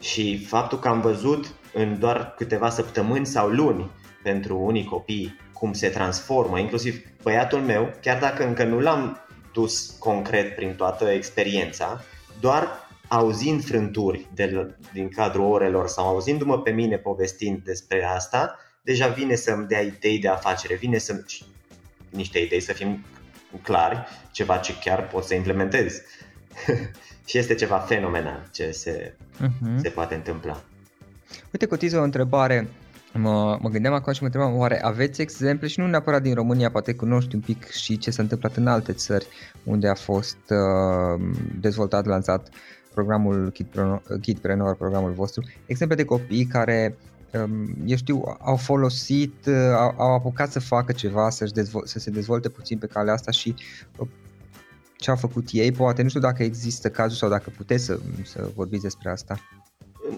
Și 0.00 0.44
faptul 0.44 0.78
că 0.78 0.88
am 0.88 1.00
văzut 1.00 1.54
în 1.74 1.98
doar 1.98 2.34
câteva 2.36 2.70
săptămâni 2.70 3.26
sau 3.26 3.48
luni 3.48 3.90
pentru 4.22 4.58
unii 4.58 4.84
copii 4.84 5.40
cum 5.62 5.72
se 5.72 5.88
transformă, 5.88 6.58
inclusiv 6.58 7.04
băiatul 7.22 7.60
meu, 7.60 7.94
chiar 8.00 8.18
dacă 8.18 8.46
încă 8.46 8.64
nu 8.64 8.80
l-am 8.80 9.26
dus 9.52 9.96
concret 9.98 10.54
prin 10.54 10.74
toată 10.74 11.04
experiența, 11.04 12.04
doar 12.40 12.68
auzind 13.08 13.64
frânturi 13.64 14.26
de, 14.34 14.74
din 14.92 15.08
cadrul 15.08 15.52
orelor 15.52 15.88
sau 15.88 16.06
auzindu-mă 16.06 16.60
pe 16.60 16.70
mine 16.70 16.96
povestind 16.96 17.58
despre 17.64 18.04
asta, 18.04 18.58
deja 18.82 19.06
vine 19.06 19.34
să-mi 19.34 19.66
dea 19.66 19.80
idei 19.80 20.18
de 20.18 20.28
afacere, 20.28 20.74
vine 20.74 20.98
să 20.98 21.24
niște 22.10 22.38
idei 22.38 22.60
să 22.60 22.72
fim 22.72 23.04
clari, 23.62 24.04
ceva 24.32 24.56
ce 24.56 24.78
chiar 24.78 25.06
pot 25.06 25.24
să 25.24 25.34
implementez. 25.34 26.00
și 27.28 27.38
este 27.38 27.54
ceva 27.54 27.78
fenomenal 27.78 28.48
ce 28.52 28.70
se, 28.70 29.14
uh-huh. 29.40 29.80
se 29.82 29.88
poate 29.88 30.14
întâmpla. 30.14 30.62
Uite, 31.52 31.66
Cotiz, 31.66 31.92
o 31.92 32.02
întrebare. 32.02 32.68
Mă, 33.14 33.58
mă 33.60 33.68
gândeam 33.68 33.94
acum 33.94 34.12
și 34.12 34.20
mă 34.20 34.26
întrebam, 34.26 34.56
oare 34.56 34.84
aveți 34.84 35.20
exemple 35.20 35.66
și 35.66 35.80
nu 35.80 35.86
neapărat 35.86 36.22
din 36.22 36.34
România, 36.34 36.70
poate 36.70 36.94
cunoști 36.94 37.34
un 37.34 37.40
pic 37.40 37.70
și 37.70 37.98
ce 37.98 38.10
s-a 38.10 38.22
întâmplat 38.22 38.56
în 38.56 38.66
alte 38.66 38.92
țări 38.92 39.26
unde 39.64 39.88
a 39.88 39.94
fost 39.94 40.38
uh, 40.48 41.24
dezvoltat, 41.60 42.06
lansat 42.06 42.48
programul 42.94 43.50
Kidpreneur, 43.50 44.02
Kidpreneur, 44.20 44.76
programul 44.76 45.12
vostru, 45.12 45.44
exemple 45.66 45.96
de 45.96 46.04
copii 46.04 46.44
care 46.44 46.96
um, 47.32 47.74
eu 47.86 47.96
știu, 47.96 48.22
au 48.40 48.56
folosit, 48.56 49.46
uh, 49.46 49.54
au, 49.76 49.94
au 49.98 50.14
apucat 50.14 50.50
să 50.50 50.60
facă 50.60 50.92
ceva, 50.92 51.30
să 51.30 51.44
dezvol- 51.44 51.86
să 51.86 51.98
se 51.98 52.10
dezvolte 52.10 52.48
puțin 52.48 52.78
pe 52.78 52.86
calea 52.86 53.12
asta 53.12 53.30
și 53.30 53.54
uh, 53.96 54.08
ce 54.96 55.10
au 55.10 55.16
făcut 55.16 55.48
ei, 55.50 55.72
poate 55.72 56.02
nu 56.02 56.08
știu 56.08 56.20
dacă 56.20 56.42
există 56.42 56.90
cazul 56.90 57.16
sau 57.16 57.28
dacă 57.28 57.52
puteți 57.56 57.84
să, 57.84 57.98
să 58.24 58.50
vorbiți 58.54 58.82
despre 58.82 59.10
asta. 59.10 59.38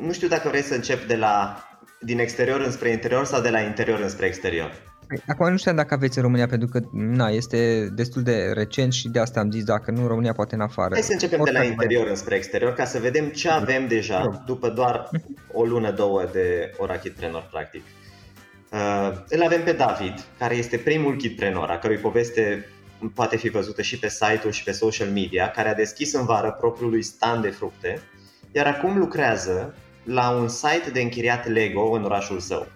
Nu 0.01 0.13
știu 0.13 0.29
dacă 0.29 0.49
vrei 0.49 0.63
să 0.63 0.75
încep 0.75 1.07
de 1.07 1.17
la 1.17 1.57
din 2.01 2.19
exterior 2.19 2.61
înspre 2.61 2.91
interior 2.91 3.25
sau 3.25 3.41
de 3.41 3.51
la 3.51 3.61
interior 3.61 4.01
înspre 4.01 4.27
exterior. 4.27 4.73
Păi, 5.07 5.23
acum 5.27 5.51
nu 5.51 5.57
știu 5.57 5.73
dacă 5.73 5.95
aveți 5.95 6.17
în 6.17 6.23
România, 6.25 6.47
pentru 6.47 6.69
că 6.69 6.81
na, 6.93 7.29
este 7.29 7.89
destul 7.95 8.23
de 8.23 8.51
recent 8.55 8.93
și 8.93 9.09
de 9.09 9.19
asta 9.19 9.41
am 9.41 9.51
zis, 9.51 9.65
dacă 9.65 9.91
nu, 9.91 10.07
România 10.07 10.33
poate 10.33 10.55
în 10.55 10.61
afară. 10.61 10.91
Hai 10.93 11.03
să 11.03 11.13
începem 11.13 11.41
Oricum 11.41 11.61
de 11.61 11.67
la 11.67 11.73
interior 11.73 12.09
înspre 12.09 12.35
exterior, 12.35 12.73
ca 12.73 12.85
să 12.85 12.99
vedem 12.99 13.29
ce 13.29 13.49
avem 13.49 13.87
deja 13.87 14.43
după 14.47 14.69
doar 14.69 15.11
o 15.53 15.65
lună, 15.65 15.91
două 15.91 16.29
de 16.33 16.73
ora 16.77 16.97
Kitpreneur, 16.97 17.49
practic. 17.51 17.83
Uh, 18.73 19.13
îl 19.29 19.43
avem 19.43 19.63
pe 19.63 19.73
David, 19.73 20.25
care 20.39 20.55
este 20.55 20.77
primul 20.77 21.17
Kitpreneur, 21.17 21.69
a 21.71 21.79
cărui 21.79 21.97
poveste 21.97 22.67
poate 23.15 23.37
fi 23.37 23.49
văzută 23.49 23.83
și 23.83 23.99
pe 23.99 24.09
site-ul 24.09 24.53
și 24.53 24.65
pe 24.65 24.73
social 24.73 25.09
media, 25.09 25.51
care 25.51 25.69
a 25.69 25.75
deschis 25.75 26.13
în 26.13 26.25
vară 26.25 26.57
propriului 26.61 27.03
stand 27.03 27.43
de 27.43 27.51
fructe, 27.51 28.01
iar 28.53 28.67
acum 28.67 28.99
lucrează 28.99 29.75
la 30.05 30.31
un 30.31 30.49
site 30.49 30.91
de 30.93 31.01
închiriat 31.01 31.49
Lego 31.49 31.91
în 31.91 32.05
orașul 32.05 32.39
său. 32.39 32.67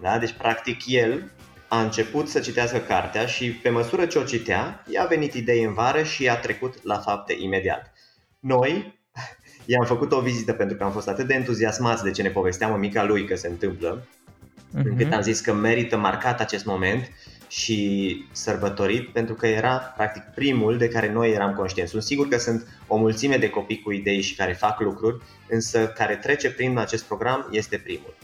Da? 0.00 0.18
Deci, 0.18 0.32
practic, 0.32 0.86
el 0.86 1.30
a 1.68 1.80
început 1.80 2.28
să 2.28 2.40
citească 2.40 2.78
cartea 2.78 3.26
și 3.26 3.52
pe 3.52 3.70
măsură 3.70 4.06
ce 4.06 4.18
o 4.18 4.22
citea, 4.22 4.84
i-a 4.88 5.04
venit 5.04 5.34
idei 5.34 5.62
în 5.62 5.74
vară 5.74 6.02
și 6.02 6.28
a 6.28 6.36
trecut 6.36 6.82
la 6.82 6.98
fapte 6.98 7.36
imediat. 7.38 7.92
Noi 8.40 9.00
i-am 9.64 9.84
făcut 9.84 10.12
o 10.12 10.20
vizită 10.20 10.52
pentru 10.52 10.76
că 10.76 10.84
am 10.84 10.92
fost 10.92 11.08
atât 11.08 11.26
de 11.26 11.34
entuziasmați 11.34 12.02
de 12.02 12.10
ce 12.10 12.22
ne 12.22 12.30
povestea 12.30 12.68
mămica 12.68 13.04
lui 13.04 13.24
că 13.24 13.34
se 13.34 13.48
întâmplă, 13.48 14.06
uh-huh. 14.06 14.84
încât 14.84 15.12
am 15.12 15.20
zis 15.20 15.40
că 15.40 15.52
merită 15.52 15.96
marcat 15.96 16.40
acest 16.40 16.64
moment 16.64 17.10
și 17.48 18.24
sărbătorit 18.32 19.08
pentru 19.08 19.34
că 19.34 19.46
era 19.46 19.76
practic 19.76 20.22
primul 20.34 20.78
de 20.78 20.88
care 20.88 21.12
noi 21.12 21.32
eram 21.32 21.54
conștienți. 21.54 21.90
Sunt 21.90 22.02
sigur 22.02 22.28
că 22.28 22.38
sunt 22.38 22.66
o 22.86 22.96
mulțime 22.96 23.36
de 23.36 23.50
copii 23.50 23.82
cu 23.82 23.92
idei 23.92 24.20
și 24.20 24.34
care 24.34 24.52
fac 24.52 24.80
lucruri, 24.80 25.22
însă 25.48 25.86
care 25.86 26.16
trece 26.16 26.50
prin 26.50 26.78
acest 26.78 27.04
program 27.04 27.48
este 27.50 27.76
primul. 27.76 28.14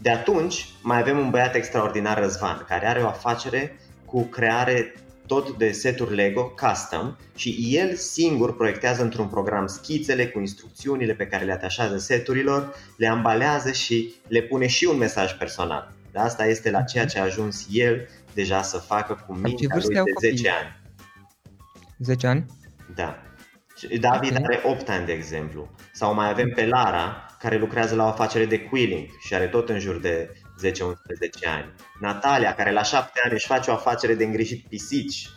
De 0.00 0.10
atunci 0.10 0.68
mai 0.82 0.98
avem 0.98 1.18
un 1.18 1.30
băiat 1.30 1.54
extraordinar, 1.54 2.18
Răzvan, 2.18 2.64
care 2.68 2.86
are 2.86 3.02
o 3.02 3.06
afacere 3.06 3.80
cu 4.04 4.22
creare 4.22 4.94
tot 5.26 5.56
de 5.56 5.72
seturi 5.72 6.14
Lego 6.14 6.42
custom 6.42 7.16
și 7.36 7.68
el 7.70 7.94
singur 7.94 8.56
proiectează 8.56 9.02
într-un 9.02 9.26
program 9.26 9.66
schițele 9.66 10.26
cu 10.26 10.40
instrucțiunile 10.40 11.12
pe 11.12 11.26
care 11.26 11.44
le 11.44 11.52
atașează 11.52 11.98
seturilor, 11.98 12.74
le 12.96 13.06
ambalează 13.06 13.72
și 13.72 14.14
le 14.28 14.42
pune 14.42 14.66
și 14.66 14.84
un 14.84 14.96
mesaj 14.96 15.32
personal. 15.32 15.92
De 16.12 16.18
asta 16.18 16.46
este 16.46 16.70
la 16.70 16.82
ceea 16.82 17.06
ce 17.06 17.18
a 17.18 17.22
ajuns 17.22 17.66
el 17.70 18.08
deja 18.36 18.62
să 18.62 18.78
facă 18.78 19.24
cu 19.26 19.32
mintea 19.34 19.76
lui 19.76 19.94
de 20.20 20.28
10 20.30 20.50
ani. 20.50 20.76
10 21.98 22.26
ani? 22.26 22.44
Da. 22.94 23.18
David 24.00 24.30
okay. 24.30 24.42
are 24.44 24.60
8 24.64 24.88
ani, 24.88 25.06
de 25.06 25.12
exemplu. 25.12 25.70
Sau 25.92 26.14
mai 26.14 26.30
avem 26.30 26.48
pe 26.54 26.66
Lara, 26.66 27.26
care 27.38 27.56
lucrează 27.58 27.94
la 27.94 28.04
o 28.04 28.06
afacere 28.06 28.44
de 28.44 28.60
quilling 28.60 29.06
și 29.20 29.34
are 29.34 29.46
tot 29.46 29.68
în 29.68 29.78
jur 29.78 30.00
de 30.00 30.30
10-11 30.64 30.70
ani. 31.44 31.72
Natalia, 32.00 32.54
care 32.54 32.72
la 32.72 32.82
7 32.82 33.20
ani 33.24 33.32
își 33.32 33.46
face 33.46 33.70
o 33.70 33.74
afacere 33.74 34.14
de 34.14 34.24
îngrijit 34.24 34.66
pisici. 34.68 35.28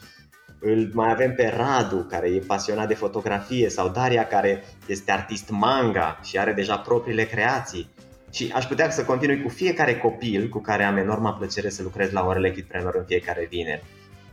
îl 0.62 0.90
mai 0.94 1.12
avem 1.12 1.34
pe 1.36 1.54
Radu, 1.58 2.06
care 2.10 2.28
e 2.28 2.40
pasionat 2.40 2.88
de 2.88 2.94
fotografie, 2.94 3.70
sau 3.70 3.90
Daria, 3.90 4.28
care 4.28 4.64
este 4.86 5.12
artist 5.12 5.50
manga 5.50 6.20
și 6.24 6.40
are 6.40 6.54
deja 6.54 6.78
propriile 6.78 7.24
creații. 7.24 7.90
Și 8.32 8.52
aș 8.54 8.66
putea 8.66 8.90
să 8.90 9.04
continui 9.04 9.42
cu 9.42 9.50
fiecare 9.50 9.98
copil 9.98 10.50
cu 10.50 10.60
care 10.60 10.84
am 10.84 10.98
enorma 10.98 11.34
plăcere 11.34 11.70
să 11.70 11.84
lucrez 11.84 12.12
la 12.12 12.26
orele 12.26 12.52
Kidpreneur 12.52 12.96
în 12.96 13.06
fiecare 13.06 13.48
vineri. 13.50 13.84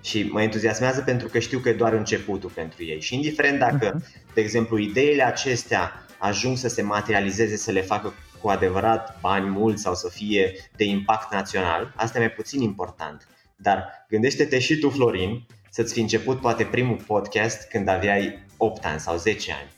Și 0.03 0.29
mă 0.33 0.43
entuziasmează 0.43 1.01
pentru 1.01 1.29
că 1.29 1.39
știu 1.39 1.59
că 1.59 1.69
e 1.69 1.73
doar 1.73 1.93
începutul 1.93 2.51
pentru 2.51 2.85
ei. 2.85 3.01
Și 3.01 3.15
indiferent 3.15 3.59
dacă, 3.59 3.93
mhm. 3.95 4.05
de 4.35 4.41
exemplu, 4.41 4.79
ideile 4.79 5.23
acestea 5.23 6.07
ajung 6.19 6.57
să 6.57 6.69
se 6.69 6.83
materializeze, 6.83 7.57
să 7.57 7.71
le 7.71 7.81
facă 7.81 8.15
cu 8.41 8.49
adevărat 8.49 9.19
bani 9.21 9.49
mulți 9.49 9.83
sau 9.83 9.95
să 9.95 10.09
fie 10.09 10.53
de 10.77 10.85
impact 10.85 11.33
național, 11.33 11.93
asta 11.97 12.19
e 12.19 12.21
mai 12.21 12.31
puțin 12.31 12.61
important. 12.61 13.29
Dar 13.57 14.07
gândește-te 14.09 14.59
și 14.59 14.79
tu, 14.79 14.91
Florin, 14.91 15.47
să-ți 15.71 15.93
fi 15.93 16.01
început 16.01 16.41
poate 16.41 16.65
primul 16.65 16.97
podcast 17.07 17.69
când 17.69 17.89
aveai 17.89 18.45
8 18.57 18.85
ani 18.85 19.01
sau 19.01 19.17
10 19.17 19.53
ani. 19.53 19.71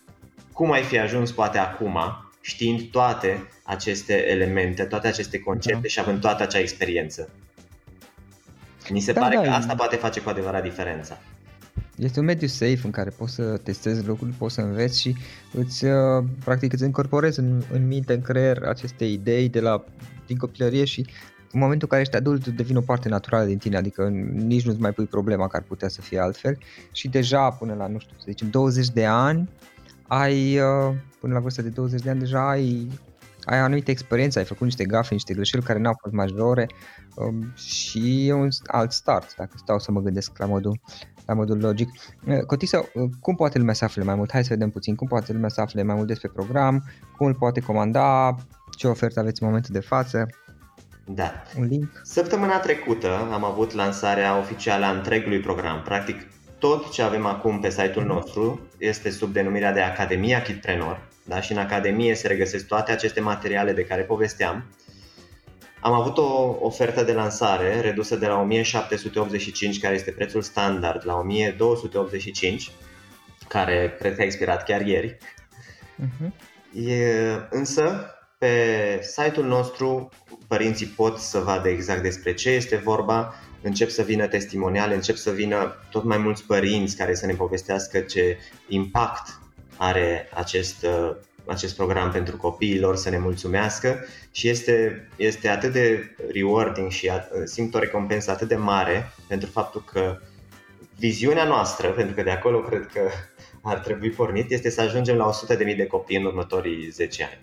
Cum 0.52 0.70
ai 0.70 0.82
fi 0.82 0.98
ajuns 0.98 1.32
poate 1.32 1.58
acum, 1.58 1.98
știind 2.48 2.82
toate 2.90 3.48
aceste 3.62 4.30
elemente, 4.30 4.82
toate 4.82 5.06
aceste 5.06 5.38
concepte 5.38 5.80
da. 5.80 5.88
și 5.88 6.00
având 6.00 6.20
toată 6.20 6.42
acea 6.42 6.58
experiență? 6.58 7.30
Mi 8.90 9.00
se 9.00 9.12
da, 9.12 9.20
pare 9.20 9.36
da, 9.36 9.42
că 9.42 9.48
asta 9.48 9.74
poate 9.74 9.96
face 9.96 10.20
cu 10.20 10.28
adevărat 10.28 10.62
diferența. 10.62 11.18
Este 11.96 12.18
un 12.18 12.24
mediu 12.24 12.46
safe 12.46 12.80
în 12.84 12.90
care 12.90 13.10
poți 13.10 13.34
să 13.34 13.42
testezi 13.42 14.06
lucruri, 14.06 14.32
poți 14.32 14.54
să 14.54 14.60
înveți 14.60 15.00
și 15.00 15.16
îți, 15.52 15.84
uh, 15.84 16.24
practic, 16.44 16.72
îți 16.72 16.82
încorporezi 16.82 17.38
în, 17.38 17.62
în 17.72 17.86
minte, 17.86 18.12
în 18.12 18.22
creier 18.22 18.62
aceste 18.62 19.04
idei 19.04 19.48
de 19.48 19.60
la, 19.60 19.84
din 20.26 20.36
copilărie 20.36 20.84
și 20.84 21.06
în 21.52 21.60
momentul 21.60 21.82
în 21.82 21.88
care 21.88 22.00
ești 22.00 22.16
adult 22.16 22.46
devin 22.46 22.76
o 22.76 22.80
parte 22.80 23.08
naturală 23.08 23.44
din 23.44 23.58
tine, 23.58 23.76
adică 23.76 24.08
nici 24.32 24.64
nu-ți 24.64 24.80
mai 24.80 24.92
pui 24.92 25.06
problema 25.06 25.46
că 25.48 25.56
ar 25.56 25.62
putea 25.62 25.88
să 25.88 26.00
fie 26.00 26.18
altfel 26.18 26.58
și 26.92 27.08
deja 27.08 27.50
până 27.50 27.74
la, 27.74 27.86
nu 27.86 27.98
știu, 27.98 28.14
să 28.18 28.24
zicem 28.28 28.50
20 28.50 28.88
de 28.88 29.04
ani 29.04 29.48
ai, 30.08 30.58
uh, 30.58 30.94
până 31.20 31.32
la 31.34 31.40
vârsta 31.40 31.62
de 31.62 31.68
20 31.68 32.00
de 32.00 32.10
ani 32.10 32.18
deja 32.18 32.48
ai, 32.48 32.88
ai 33.44 33.58
anumite 33.58 33.90
experiențe, 33.90 34.38
ai 34.38 34.44
făcut 34.44 34.64
niște 34.64 34.84
gafe, 34.84 35.14
niște 35.14 35.34
greșeli 35.34 35.62
care 35.62 35.78
n-au 35.78 35.96
fost 36.00 36.14
majore 36.14 36.66
um, 37.14 37.52
și 37.54 38.26
e 38.26 38.32
un 38.32 38.48
alt 38.66 38.92
start, 38.92 39.34
dacă 39.36 39.52
stau 39.56 39.78
să 39.78 39.92
mă 39.92 40.00
gândesc 40.00 40.38
la 40.38 40.46
modul, 40.46 40.80
la 41.26 41.34
modul 41.34 41.58
logic. 41.58 41.88
Uh, 42.26 42.38
Cotisa, 42.46 42.78
uh, 42.78 43.10
cum 43.20 43.34
poate 43.34 43.58
lumea 43.58 43.74
să 43.74 43.84
afle 43.84 44.02
mai 44.02 44.14
mult? 44.14 44.30
Hai 44.32 44.42
să 44.42 44.48
vedem 44.52 44.70
puțin. 44.70 44.94
Cum 44.94 45.06
poate 45.06 45.32
lumea 45.32 45.48
să 45.48 45.60
afle 45.60 45.82
mai 45.82 45.94
mult 45.94 46.06
despre 46.06 46.28
program? 46.28 46.84
Cum 47.16 47.26
îl 47.26 47.34
poate 47.34 47.60
comanda? 47.60 48.34
Ce 48.76 48.88
ofertă 48.88 49.20
aveți 49.20 49.42
în 49.42 49.48
momentul 49.48 49.74
de 49.74 49.80
față? 49.80 50.26
Da. 51.04 51.32
Un 51.58 51.64
link? 51.64 52.00
Săptămâna 52.04 52.58
trecută 52.58 53.28
am 53.32 53.44
avut 53.44 53.72
lansarea 53.72 54.38
oficială 54.38 54.84
a 54.84 54.90
întregului 54.90 55.40
program. 55.40 55.82
Practic, 55.82 56.16
tot 56.58 56.90
ce 56.92 57.02
avem 57.02 57.26
acum 57.26 57.60
pe 57.60 57.70
site-ul 57.70 58.04
mhm. 58.04 58.12
nostru 58.12 58.60
este 58.78 59.10
sub 59.10 59.32
denumirea 59.32 59.72
de 59.72 59.80
Academia 59.80 60.42
Kitpreneur 60.42 61.08
da? 61.28 61.40
și 61.40 61.52
în 61.52 61.58
Academie 61.58 62.14
se 62.14 62.26
regăsesc 62.26 62.66
toate 62.66 62.92
aceste 62.92 63.20
materiale 63.20 63.72
de 63.72 63.84
care 63.84 64.02
povesteam. 64.02 64.64
Am 65.80 65.92
avut 65.92 66.18
o 66.18 66.56
ofertă 66.60 67.02
de 67.02 67.12
lansare 67.12 67.80
redusă 67.80 68.16
de 68.16 68.26
la 68.26 68.40
1785, 68.40 69.80
care 69.80 69.94
este 69.94 70.10
prețul 70.10 70.42
standard, 70.42 71.02
la 71.04 71.16
1285, 71.16 72.70
care 73.48 73.96
cred 73.98 74.14
că 74.14 74.20
a 74.20 74.24
expirat 74.24 74.64
chiar 74.64 74.80
ieri. 74.80 75.16
Uh-huh. 76.02 76.30
E, 76.86 77.12
însă, 77.50 78.14
pe 78.38 78.54
site-ul 79.02 79.46
nostru 79.46 80.08
părinții 80.48 80.86
pot 80.86 81.18
să 81.18 81.38
vadă 81.38 81.68
exact 81.68 82.02
despre 82.02 82.34
ce 82.34 82.50
este 82.50 82.76
vorba, 82.76 83.34
încep 83.62 83.88
să 83.88 84.02
vină 84.02 84.26
testimoniale, 84.26 84.94
încep 84.94 85.16
să 85.16 85.30
vină 85.30 85.76
tot 85.90 86.04
mai 86.04 86.18
mulți 86.18 86.44
părinți 86.44 86.96
care 86.96 87.14
să 87.14 87.26
ne 87.26 87.34
povestească 87.34 87.98
ce 87.98 88.38
impact 88.68 89.40
are 89.76 90.28
acest, 90.34 90.82
uh, 90.82 91.16
acest 91.46 91.76
program 91.76 92.10
pentru 92.10 92.36
copiilor, 92.36 92.96
să 92.96 93.10
ne 93.10 93.18
mulțumească 93.18 94.04
și 94.30 94.48
este, 94.48 95.08
este 95.16 95.48
atât 95.48 95.72
de 95.72 96.14
rewarding 96.32 96.90
și 96.90 97.10
simt 97.44 97.74
o 97.74 97.78
recompensă 97.78 98.30
atât 98.30 98.48
de 98.48 98.56
mare 98.56 99.12
pentru 99.28 99.50
faptul 99.50 99.84
că 99.92 100.18
viziunea 100.98 101.44
noastră, 101.44 101.88
pentru 101.88 102.14
că 102.14 102.22
de 102.22 102.30
acolo 102.30 102.60
cred 102.60 102.90
că 102.92 103.00
ar 103.62 103.78
trebui 103.78 104.10
pornit, 104.10 104.50
este 104.50 104.70
să 104.70 104.80
ajungem 104.80 105.16
la 105.16 105.30
100.000 105.56 105.76
de 105.76 105.86
copii 105.86 106.16
în 106.16 106.24
următorii 106.24 106.88
10 106.88 107.22
ani. 107.22 107.40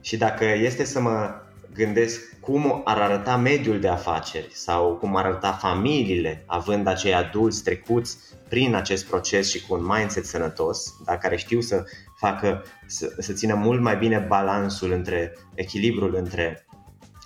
Și 0.00 0.16
dacă 0.16 0.44
este 0.44 0.84
să 0.84 1.00
mă 1.00 1.34
gândesc 1.74 2.40
cum 2.40 2.80
ar 2.84 2.98
arăta 2.98 3.36
mediul 3.36 3.80
de 3.80 3.88
afaceri 3.88 4.48
sau 4.52 4.96
cum 4.96 5.16
ar 5.16 5.24
arăta 5.24 5.52
familiile 5.52 6.44
având 6.46 6.86
acei 6.86 7.14
adulți 7.14 7.62
trecuți 7.62 8.16
prin 8.48 8.74
acest 8.74 9.06
proces 9.06 9.50
și 9.50 9.66
cu 9.66 9.74
un 9.74 9.84
mindset 9.84 10.26
sănătos, 10.26 10.94
da, 11.04 11.16
care 11.18 11.36
știu 11.36 11.60
să 11.60 11.84
facă, 12.18 12.64
să, 12.86 13.14
să 13.18 13.32
țină 13.32 13.54
mult 13.54 13.80
mai 13.80 13.96
bine 13.96 14.18
balansul 14.18 14.92
între 14.92 15.36
echilibrul 15.54 16.14
între 16.14 16.66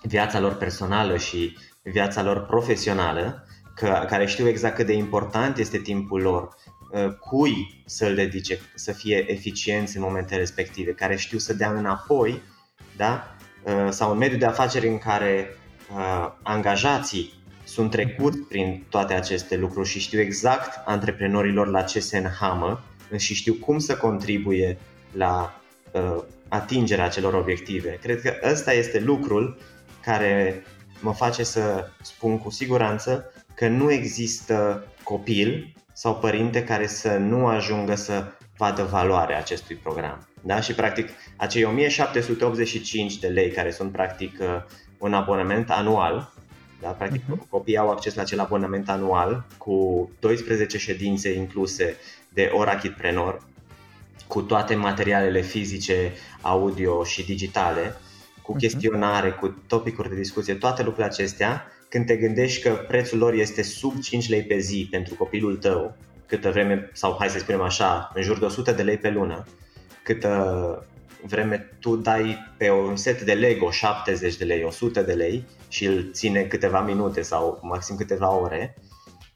viața 0.03 0.41
lor 0.41 0.55
personală 0.55 1.17
și 1.17 1.57
viața 1.83 2.23
lor 2.23 2.47
profesională, 2.47 3.47
că, 3.75 4.05
care 4.09 4.27
știu 4.27 4.49
exact 4.49 4.75
cât 4.75 4.87
de 4.87 4.93
important 4.93 5.57
este 5.57 5.79
timpul 5.79 6.21
lor, 6.21 6.49
uh, 6.91 7.15
cui 7.21 7.83
să-l 7.87 8.15
dedice, 8.15 8.59
să 8.75 8.93
fie 8.93 9.31
eficienți 9.31 9.97
în 9.97 10.03
momentele 10.03 10.41
respective, 10.41 10.93
care 10.93 11.17
știu 11.17 11.39
să 11.39 11.55
dea 11.55 11.71
înapoi 11.71 12.43
da? 12.97 13.36
Uh, 13.67 13.89
sau 13.91 14.11
un 14.11 14.19
mediu 14.19 14.39
de 14.39 14.45
afaceri 14.45 14.89
în 14.89 14.99
care 14.99 15.49
uh, 15.97 16.33
angajații 16.43 17.33
sunt 17.65 17.91
trecuți 17.91 18.39
prin 18.39 18.85
toate 18.89 19.15
aceste 19.15 19.57
lucruri 19.57 19.89
și 19.89 20.01
știu 20.01 20.21
exact 20.21 20.81
antreprenorilor 20.85 21.67
la 21.67 21.83
ce 21.83 22.01
se 22.01 22.19
înhamă 22.19 22.85
și 23.17 23.35
știu 23.35 23.55
cum 23.55 23.79
să 23.79 23.97
contribuie 23.97 24.79
la 25.13 25.61
uh, 25.93 26.23
atingerea 26.49 27.05
acelor 27.05 27.35
obiective. 27.35 27.99
Cred 28.03 28.21
că 28.21 28.35
ăsta 28.51 28.73
este 28.73 29.01
lucrul 29.01 29.59
care 30.03 30.63
mă 31.01 31.13
face 31.13 31.43
să 31.43 31.91
spun 32.03 32.39
cu 32.39 32.51
siguranță 32.51 33.33
că 33.55 33.69
nu 33.69 33.93
există 33.93 34.87
copil 35.03 35.75
sau 35.93 36.17
părinte 36.17 36.65
care 36.65 36.87
să 36.87 37.17
nu 37.17 37.47
ajungă 37.47 37.95
să 37.95 38.25
vadă 38.57 38.83
valoarea 38.83 39.39
acestui 39.39 39.77
program. 39.77 40.29
Da? 40.47 40.61
Și 40.61 40.75
practic 40.75 41.09
acei 41.37 41.65
1785 41.65 43.19
de 43.19 43.27
lei 43.27 43.51
care 43.51 43.71
sunt 43.71 43.93
practic 43.93 44.39
uh, 44.41 44.47
un 44.99 45.15
abonament 45.15 45.71
anual, 45.71 46.33
da? 46.81 46.89
practic 46.89 47.23
uh-huh. 47.23 47.49
copiii 47.49 47.77
au 47.77 47.91
acces 47.91 48.15
la 48.15 48.23
acel 48.23 48.41
abonament 48.41 48.89
anual 48.89 49.47
cu 49.59 50.11
12 50.21 50.79
ședințe 50.79 51.33
incluse 51.33 51.97
de 52.29 52.51
ora 52.53 52.77
Kitprenor, 52.77 53.43
cu 54.27 54.43
toate 54.43 54.75
materialele 54.75 55.41
fizice, 55.41 56.13
audio 56.41 57.05
și 57.05 57.25
digitale, 57.25 57.97
cu 58.43 58.55
uh-huh. 58.55 58.59
chestionare, 58.59 59.31
cu 59.31 59.63
topicuri 59.67 60.09
de 60.09 60.15
discuție, 60.15 60.55
toate 60.55 60.83
lucrurile 60.83 61.13
acestea, 61.13 61.67
când 61.89 62.07
te 62.07 62.17
gândești 62.17 62.63
că 62.63 62.85
prețul 62.89 63.19
lor 63.19 63.33
este 63.33 63.63
sub 63.63 64.01
5 64.01 64.29
lei 64.29 64.43
pe 64.43 64.59
zi 64.59 64.89
pentru 64.91 65.15
copilul 65.15 65.57
tău, 65.57 65.97
câtă 66.27 66.51
vreme, 66.51 66.91
sau 66.93 67.17
hai 67.19 67.29
să 67.29 67.39
spunem 67.39 67.61
așa, 67.61 68.11
în 68.15 68.23
jur 68.23 68.39
de 68.39 68.45
100 68.45 68.73
de 68.73 68.83
lei 68.83 68.97
pe 68.97 69.11
lună, 69.11 69.45
câtă 70.07 70.87
vreme 71.23 71.77
tu 71.81 71.97
dai 71.97 72.39
pe 72.57 72.71
un 72.71 72.97
set 72.97 73.23
de 73.23 73.33
Lego 73.33 73.71
70 73.71 74.37
de 74.37 74.45
lei, 74.45 74.63
100 74.63 75.03
de 75.03 75.13
lei 75.13 75.45
și 75.69 75.85
îl 75.87 76.11
ține 76.13 76.43
câteva 76.43 76.81
minute 76.81 77.23
sau 77.23 77.59
maxim 77.63 77.97
câteva 77.97 78.35
ore, 78.35 78.77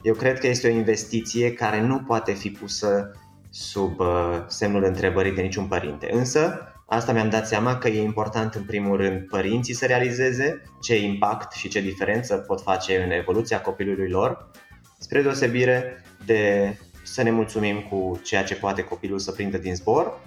eu 0.02 0.14
cred 0.14 0.38
că 0.38 0.46
este 0.46 0.68
o 0.68 0.70
investiție 0.70 1.52
care 1.52 1.80
nu 1.80 1.98
poate 1.98 2.32
fi 2.32 2.50
pusă 2.50 3.10
sub 3.50 4.00
uh, 4.00 4.44
semnul 4.46 4.84
întrebării 4.84 5.32
de 5.32 5.42
niciun 5.42 5.64
părinte. 5.64 6.08
Însă, 6.12 6.72
asta 6.86 7.12
mi-am 7.12 7.30
dat 7.30 7.46
seama 7.46 7.78
că 7.78 7.88
e 7.88 8.02
important 8.02 8.54
în 8.54 8.62
primul 8.62 8.96
rând 8.96 9.26
părinții 9.28 9.74
să 9.74 9.86
realizeze 9.86 10.62
ce 10.80 11.02
impact 11.02 11.52
și 11.52 11.68
ce 11.68 11.80
diferență 11.80 12.36
pot 12.36 12.60
face 12.60 13.02
în 13.02 13.10
evoluția 13.10 13.60
copilului 13.60 14.08
lor, 14.08 14.50
spre 14.98 15.22
deosebire 15.22 16.04
de 16.24 16.74
să 17.02 17.22
ne 17.22 17.30
mulțumim 17.30 17.80
cu 17.80 18.20
ceea 18.24 18.44
ce 18.44 18.54
poate 18.54 18.82
copilul 18.82 19.18
să 19.18 19.32
prindă 19.32 19.58
din 19.58 19.74
zbor 19.74 20.20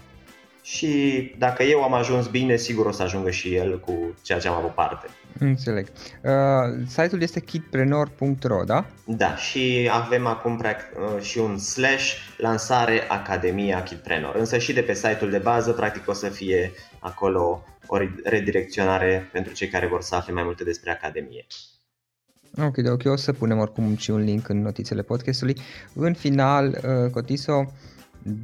și 0.63 1.31
dacă 1.37 1.63
eu 1.63 1.83
am 1.83 1.93
ajuns 1.93 2.27
bine, 2.27 2.55
sigur 2.55 2.85
o 2.85 2.91
să 2.91 3.03
ajungă 3.03 3.29
și 3.29 3.55
el 3.55 3.79
cu 3.79 4.15
ceea 4.21 4.39
ce 4.39 4.47
am 4.47 4.55
avut 4.55 4.73
parte. 4.73 5.07
Înțeleg. 5.39 5.87
Uh, 6.21 6.85
site-ul 6.87 7.21
este 7.21 7.39
kitprenor.ro, 7.39 8.63
da? 8.65 8.85
Da, 9.05 9.35
și 9.35 9.89
avem 9.91 10.25
acum 10.25 10.61
uh, 10.63 11.21
și 11.21 11.37
un 11.37 11.57
slash 11.57 12.13
lansare 12.37 13.01
Academia 13.07 13.83
Kitprenor. 13.83 14.35
Însă 14.35 14.57
și 14.57 14.73
de 14.73 14.81
pe 14.81 14.93
site-ul 14.93 15.29
de 15.29 15.37
bază, 15.37 15.71
practic 15.71 16.09
o 16.09 16.13
să 16.13 16.29
fie 16.29 16.71
acolo 16.99 17.63
o 17.87 17.97
redirecționare 18.23 19.29
pentru 19.31 19.53
cei 19.53 19.67
care 19.67 19.87
vor 19.87 20.01
să 20.01 20.15
afle 20.15 20.33
mai 20.33 20.43
multe 20.43 20.63
despre 20.63 20.91
Academie. 20.91 21.45
Ok, 22.61 22.75
de 22.75 22.89
ok, 22.89 23.01
o 23.05 23.15
să 23.15 23.33
punem 23.33 23.57
oricum 23.57 23.95
și 23.97 24.11
un 24.11 24.23
link 24.23 24.49
în 24.49 24.61
notițele 24.61 25.01
podcastului. 25.01 25.57
În 25.93 26.13
final, 26.13 26.67
uh, 26.67 27.11
Cotiso, 27.11 27.71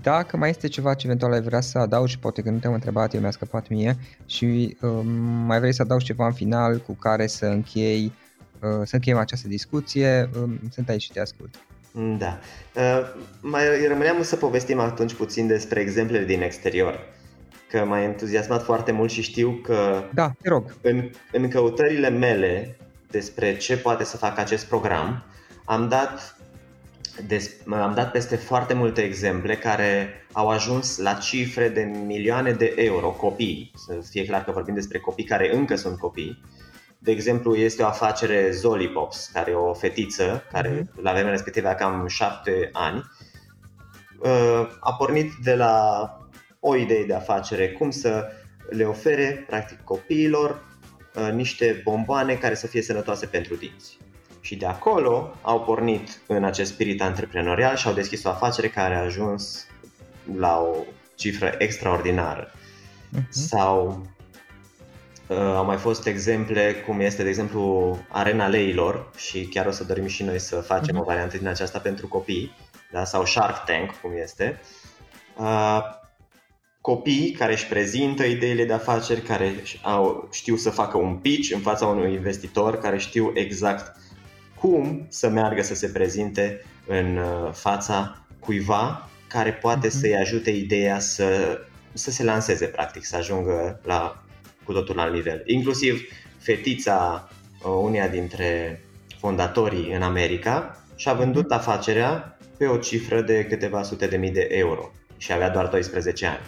dacă 0.02 0.38
mai 0.38 0.50
este 0.50 0.68
ceva 0.68 0.94
ce 0.94 1.06
eventual 1.06 1.32
ai 1.32 1.42
vrea 1.42 1.62
să 1.62 1.78
adaugi, 1.78 2.20
poate 2.20 2.42
că 2.42 2.50
nu 2.50 2.58
te-am 2.58 2.74
întrebat, 2.74 3.14
eu 3.14 3.22
mi-a 3.22 3.32
scăpat 3.32 3.68
mie 3.68 3.98
și 4.26 4.78
uh, 4.82 5.00
mai 5.46 5.60
vrei 5.60 5.74
să 5.74 5.82
adaugi 5.82 6.06
ceva 6.06 6.26
în 6.26 6.34
final 6.34 6.78
cu 6.78 6.94
care 6.94 7.28
să 7.28 7.46
închei 7.46 8.14
uh, 8.60 8.82
să 8.84 8.96
încheiem 8.96 9.18
această 9.18 9.48
discuție, 9.48 10.30
uh, 10.44 10.50
sunt 10.72 10.90
aici 10.90 11.02
și 11.02 11.12
te 11.12 11.20
ascult. 11.20 11.56
Da. 12.18 12.40
Uh, 12.76 13.14
mai 13.42 13.88
rămâneam 13.88 14.24
să 14.24 14.36
povestim 14.36 14.80
atunci 14.80 15.14
puțin 15.14 15.48
despre 15.48 15.80
exemplele 15.80 16.26
din 16.26 16.42
exterior. 16.42 17.00
Că 17.70 17.86
m-a 17.86 18.02
entuziasmat 18.02 18.64
foarte 18.64 18.92
mult 18.92 19.12
și 19.12 19.22
știu 19.22 19.52
că 19.64 20.04
da, 20.14 20.32
te 20.42 20.50
rog. 20.50 20.76
În, 20.82 21.10
în 21.32 21.50
căutările 21.50 22.10
mele 22.10 22.78
despre 23.12 23.58
ce 23.58 23.78
poate 23.78 24.04
să 24.04 24.18
facă 24.18 24.40
acest 24.40 24.66
program, 24.66 25.24
am 25.66 25.88
dat, 25.88 26.39
des, 27.28 27.52
am 27.70 27.94
dat 27.94 28.12
peste 28.12 28.36
foarte 28.36 28.74
multe 28.74 29.02
exemple 29.02 29.56
care 29.56 30.10
au 30.32 30.50
ajuns 30.50 30.98
la 30.98 31.14
cifre 31.14 31.70
de 31.70 31.82
milioane 32.06 32.52
de 32.52 32.74
euro, 32.76 33.10
copii, 33.10 33.72
să 33.76 34.08
fie 34.10 34.26
clar 34.26 34.44
că 34.44 34.52
vorbim 34.52 34.74
despre 34.74 35.00
copii 35.00 35.24
care 35.24 35.56
încă 35.56 35.76
sunt 35.76 35.98
copii, 35.98 36.42
de 37.02 37.12
exemplu, 37.12 37.56
este 37.56 37.84
o 37.84 37.86
afacere 37.86 38.52
Zolipops, 38.52 39.30
care 39.34 39.52
e 39.52 39.54
o 39.54 39.74
fetiță, 39.74 40.44
care 40.52 40.70
mm-hmm. 40.70 41.02
la 41.02 41.12
vremea 41.12 41.32
respectivă 41.32 41.68
a 41.68 41.76
cam 41.76 42.08
șapte 42.08 42.70
ani, 42.74 43.04
uh, 44.20 44.70
a 44.80 44.94
pornit 44.94 45.32
de 45.44 45.56
la 45.56 46.04
o 46.60 46.76
idee 46.76 47.06
de 47.06 47.14
afacere, 47.14 47.72
cum 47.72 47.90
să 47.90 48.28
le 48.70 48.84
ofere, 48.84 49.46
practic, 49.48 49.84
copiilor 49.84 50.64
uh, 51.16 51.32
niște 51.32 51.82
bomboane 51.84 52.34
care 52.34 52.56
să 52.56 52.68
fie 52.68 52.82
sănătoase 52.82 53.26
pentru 53.26 53.56
dinți. 53.56 53.98
Și 54.50 54.56
de 54.56 54.66
acolo 54.66 55.36
au 55.42 55.62
pornit 55.62 56.22
în 56.28 56.44
acest 56.44 56.72
spirit 56.72 57.02
antreprenorial 57.02 57.76
și 57.76 57.88
au 57.88 57.94
deschis 57.94 58.24
o 58.24 58.30
afacere 58.30 58.68
care 58.68 58.96
a 58.96 59.02
ajuns 59.02 59.66
la 60.38 60.60
o 60.60 60.76
cifră 61.16 61.56
extraordinară. 61.58 62.52
Uh-huh. 62.52 63.30
Sau 63.30 64.08
Uh, 65.28 65.38
au 65.38 65.66
mai 65.66 65.78
fost 65.78 66.06
exemple 66.06 66.74
cum 66.74 67.00
este, 67.00 67.24
de 67.24 67.30
exemplu, 67.30 67.98
Arena 68.08 68.48
Leilor 68.48 69.12
și 69.18 69.46
chiar 69.46 69.66
o 69.66 69.72
să 69.72 69.84
dorim 69.84 70.08
și 70.08 70.24
noi 70.24 70.40
să 70.40 70.56
facem 70.56 70.96
uh-huh. 70.96 71.00
o 71.00 71.04
variantă 71.04 71.38
din 71.38 71.48
aceasta 71.48 71.80
pentru 71.80 72.08
copii, 72.08 72.56
da? 72.92 73.04
sau 73.04 73.26
Shark 73.26 73.66
Tank, 73.66 73.92
cum 74.02 74.12
este. 74.22 74.62
Uh, 75.38 75.80
copii 76.82 77.32
care 77.32 77.52
își 77.52 77.68
prezintă 77.68 78.24
ideile 78.24 78.66
de 78.66 78.74
afaceri, 78.74 79.22
care 79.22 79.64
au, 79.82 80.28
știu 80.32 80.56
să 80.56 80.70
facă 80.70 80.98
un 80.98 81.16
pitch 81.16 81.54
în 81.54 81.60
fața 81.60 81.86
unui 81.86 82.14
investitor, 82.14 82.78
care 82.78 82.98
știu 82.98 83.32
exact 83.34 83.98
cum 84.60 85.06
să 85.10 85.30
meargă 85.30 85.62
să 85.62 85.76
se 85.76 85.88
prezinte 85.88 86.62
în 86.88 87.18
uh, 87.18 87.52
fața 87.52 88.26
cuiva 88.40 89.10
care 89.28 89.54
poate 89.54 89.88
uh-huh. 89.88 90.00
să-i 90.00 90.16
ajute 90.16 90.50
ideea 90.50 91.00
să, 91.00 91.60
să 91.94 92.12
se 92.12 92.24
lanseze, 92.24 92.66
practic, 92.66 93.06
să 93.06 93.16
ajungă 93.16 93.80
la 93.84 94.24
cu 94.64 94.74
totul 94.74 95.00
alt 95.00 95.14
nivel. 95.14 95.42
Inclusiv 95.46 96.02
fetița 96.38 97.30
uh, 97.64 97.72
uneia 97.82 98.08
dintre 98.08 98.82
fondatorii 99.20 99.94
în 99.94 100.02
America 100.02 100.84
și-a 100.96 101.14
vândut 101.14 101.44
mhm. 101.44 101.54
afacerea 101.54 102.38
pe 102.58 102.66
o 102.66 102.78
cifră 102.78 103.22
de 103.22 103.46
câteva 103.46 103.84
sute 103.84 104.08
de 104.08 104.18
mii 104.18 104.32
de 104.32 104.48
euro 104.52 104.92
și 105.18 105.34
avea 105.34 105.50
doar 105.50 105.68
12 105.68 106.26
ani. 106.26 106.40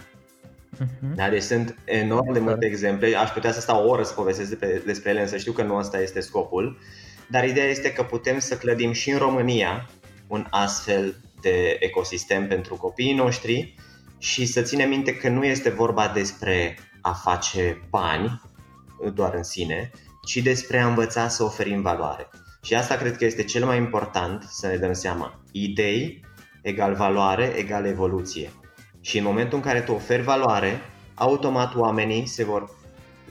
Uh-huh. 0.76 1.14
Da, 1.14 1.28
deci 1.28 1.42
sunt 1.42 1.76
enorm 1.84 2.32
de 2.32 2.38
multe 2.38 2.66
exemple. 2.66 3.14
Aș 3.14 3.30
putea 3.30 3.52
să 3.52 3.60
stau 3.60 3.84
o 3.84 3.88
oră 3.88 4.02
să 4.02 4.12
povestesc 4.12 4.48
despre, 4.48 4.82
despre 4.86 5.10
ele, 5.10 5.20
însă 5.20 5.36
știu 5.36 5.52
că 5.52 5.62
nu 5.62 5.76
asta 5.76 6.00
este 6.00 6.20
scopul. 6.20 6.78
Dar 7.28 7.44
ideea 7.44 7.66
este 7.66 7.92
că 7.92 8.02
putem 8.02 8.38
să 8.38 8.56
clădim 8.56 8.92
și 8.92 9.10
în 9.10 9.18
România 9.18 9.90
un 10.26 10.46
astfel 10.50 11.16
de 11.40 11.76
ecosistem 11.80 12.48
pentru 12.48 12.74
copiii 12.74 13.14
noștri 13.14 13.74
și 14.18 14.46
să 14.46 14.62
ținem 14.62 14.88
minte 14.88 15.16
că 15.16 15.28
nu 15.28 15.44
este 15.44 15.70
vorba 15.70 16.08
despre 16.08 16.78
a 17.00 17.12
face 17.12 17.86
bani 17.90 18.40
doar 19.14 19.34
în 19.34 19.42
sine, 19.42 19.90
ci 20.26 20.36
despre 20.36 20.78
a 20.78 20.86
învăța 20.86 21.28
să 21.28 21.42
oferim 21.42 21.82
valoare. 21.82 22.28
Și 22.62 22.74
asta 22.74 22.96
cred 22.96 23.16
că 23.16 23.24
este 23.24 23.44
cel 23.44 23.64
mai 23.64 23.76
important 23.76 24.44
să 24.50 24.66
ne 24.66 24.76
dăm 24.76 24.92
seama. 24.92 25.40
Idei 25.52 26.24
egal 26.62 26.94
valoare 26.94 27.44
egal 27.44 27.86
evoluție. 27.86 28.50
Și 29.00 29.18
în 29.18 29.24
momentul 29.24 29.56
în 29.56 29.64
care 29.64 29.80
tu 29.80 29.92
oferi 29.92 30.22
valoare, 30.22 30.80
automat 31.14 31.74
oamenii 31.74 32.26
se 32.26 32.44
vor, 32.44 32.70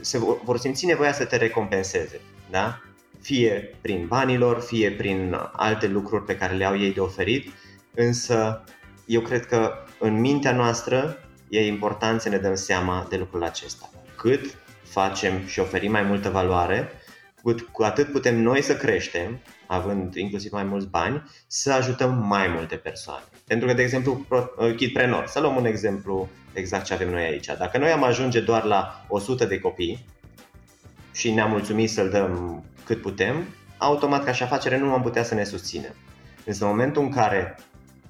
se 0.00 0.18
vor, 0.18 0.40
vor 0.44 0.58
simți 0.58 0.86
nevoia 0.86 1.12
să 1.12 1.24
te 1.24 1.36
recompenseze. 1.36 2.20
Da? 2.50 2.80
Fie 3.22 3.74
prin 3.80 4.06
banilor, 4.06 4.60
fie 4.60 4.90
prin 4.90 5.36
alte 5.52 5.86
lucruri 5.86 6.24
pe 6.24 6.36
care 6.36 6.54
le 6.54 6.64
au 6.64 6.78
ei 6.78 6.92
de 6.92 7.00
oferit, 7.00 7.52
însă 7.94 8.64
eu 9.06 9.20
cred 9.20 9.46
că 9.46 9.72
în 9.98 10.20
mintea 10.20 10.52
noastră 10.52 11.18
e 11.48 11.66
important 11.66 12.20
să 12.20 12.28
ne 12.28 12.38
dăm 12.38 12.54
seama 12.54 13.06
de 13.10 13.16
lucrul 13.16 13.44
acesta. 13.44 13.90
Cât 14.16 14.56
facem 14.82 15.46
și 15.46 15.60
oferim 15.60 15.90
mai 15.90 16.02
multă 16.02 16.28
valoare, 16.28 16.92
cu 17.72 17.82
atât 17.82 18.12
putem 18.12 18.40
noi 18.40 18.62
să 18.62 18.76
creștem, 18.76 19.40
având 19.66 20.14
inclusiv 20.14 20.52
mai 20.52 20.64
mulți 20.64 20.88
bani, 20.88 21.22
să 21.46 21.72
ajutăm 21.72 22.26
mai 22.26 22.48
multe 22.48 22.76
persoane. 22.76 23.24
Pentru 23.46 23.66
că, 23.66 23.74
de 23.74 23.82
exemplu, 23.82 24.26
uh, 24.30 24.74
Kidpreneur, 24.76 25.26
să 25.26 25.40
luăm 25.40 25.56
un 25.56 25.64
exemplu 25.64 26.28
exact 26.52 26.84
ce 26.84 26.94
avem 26.94 27.10
noi 27.10 27.22
aici. 27.22 27.46
Dacă 27.46 27.78
noi 27.78 27.90
am 27.90 28.04
ajunge 28.04 28.40
doar 28.40 28.64
la 28.64 29.04
100 29.08 29.44
de 29.44 29.58
copii 29.58 30.06
și 31.12 31.30
ne-am 31.30 31.50
mulțumit 31.50 31.90
să-l 31.90 32.10
dăm 32.10 32.64
cât 32.84 33.00
putem, 33.00 33.44
automat 33.78 34.24
ca 34.24 34.32
și 34.32 34.42
afacere 34.42 34.78
nu 34.78 34.92
am 34.92 35.02
putea 35.02 35.22
să 35.22 35.34
ne 35.34 35.44
susținem. 35.44 35.94
Însă 36.44 36.64
în 36.64 36.70
momentul 36.70 37.02
în 37.02 37.10
care 37.10 37.56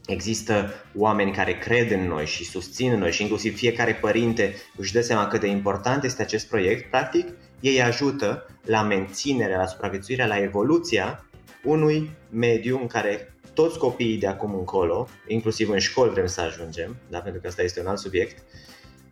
Există 0.07 0.75
oameni 0.97 1.33
care 1.33 1.59
cred 1.59 1.91
în 1.91 2.07
noi 2.07 2.27
și 2.27 2.45
susțin 2.45 2.93
în 2.93 2.99
noi 2.99 3.13
și 3.13 3.23
inclusiv 3.23 3.57
fiecare 3.57 3.95
părinte 3.95 4.55
își 4.77 4.93
dă 4.93 5.01
seama 5.01 5.27
cât 5.27 5.41
de 5.41 5.47
important 5.47 6.05
este 6.05 6.23
acest 6.23 6.49
proiect, 6.49 6.91
practic 6.91 7.29
ei 7.61 7.83
ajută 7.83 8.47
la 8.65 8.83
menținerea, 8.83 9.59
la 9.59 9.67
supraviețuirea, 9.67 10.27
la 10.27 10.39
evoluția 10.39 11.25
unui 11.65 12.11
mediu 12.31 12.79
în 12.81 12.87
care 12.87 13.35
toți 13.55 13.79
copiii 13.79 14.19
de 14.19 14.27
acum 14.27 14.55
încolo, 14.55 15.09
inclusiv 15.27 15.71
în 15.71 15.79
școli 15.79 16.11
vrem 16.11 16.27
să 16.27 16.41
ajungem, 16.41 16.97
da? 17.09 17.19
pentru 17.19 17.41
că 17.41 17.47
asta 17.47 17.63
este 17.63 17.81
un 17.81 17.87
alt 17.87 17.99
subiect, 17.99 18.43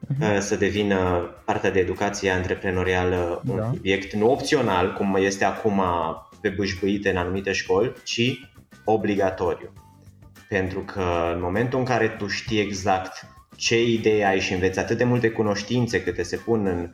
uh-huh. 0.07 0.39
să 0.39 0.57
devină 0.57 1.31
partea 1.45 1.71
de 1.71 1.79
educație 1.79 2.31
antreprenorială 2.31 3.43
un 3.49 3.57
da. 3.57 3.71
subiect 3.75 4.13
nu 4.13 4.31
opțional, 4.31 4.93
cum 4.93 5.17
este 5.19 5.45
acum 5.45 5.83
pe 6.41 6.49
bâșbâite 6.49 7.11
în 7.11 7.17
anumite 7.17 7.53
școli, 7.53 7.93
ci 8.05 8.49
obligatoriu. 8.85 9.73
Pentru 10.49 10.81
că 10.81 11.33
în 11.35 11.41
momentul 11.41 11.79
în 11.79 11.85
care 11.85 12.09
tu 12.09 12.27
știi 12.27 12.61
exact 12.61 13.27
ce 13.57 13.83
idee 13.83 14.25
ai 14.25 14.41
și 14.41 14.53
înveți 14.53 14.79
atât 14.79 14.97
de 14.97 15.05
multe 15.05 15.31
cunoștințe 15.31 16.03
câte 16.03 16.23
se 16.23 16.37
pun 16.37 16.67
în, 16.67 16.93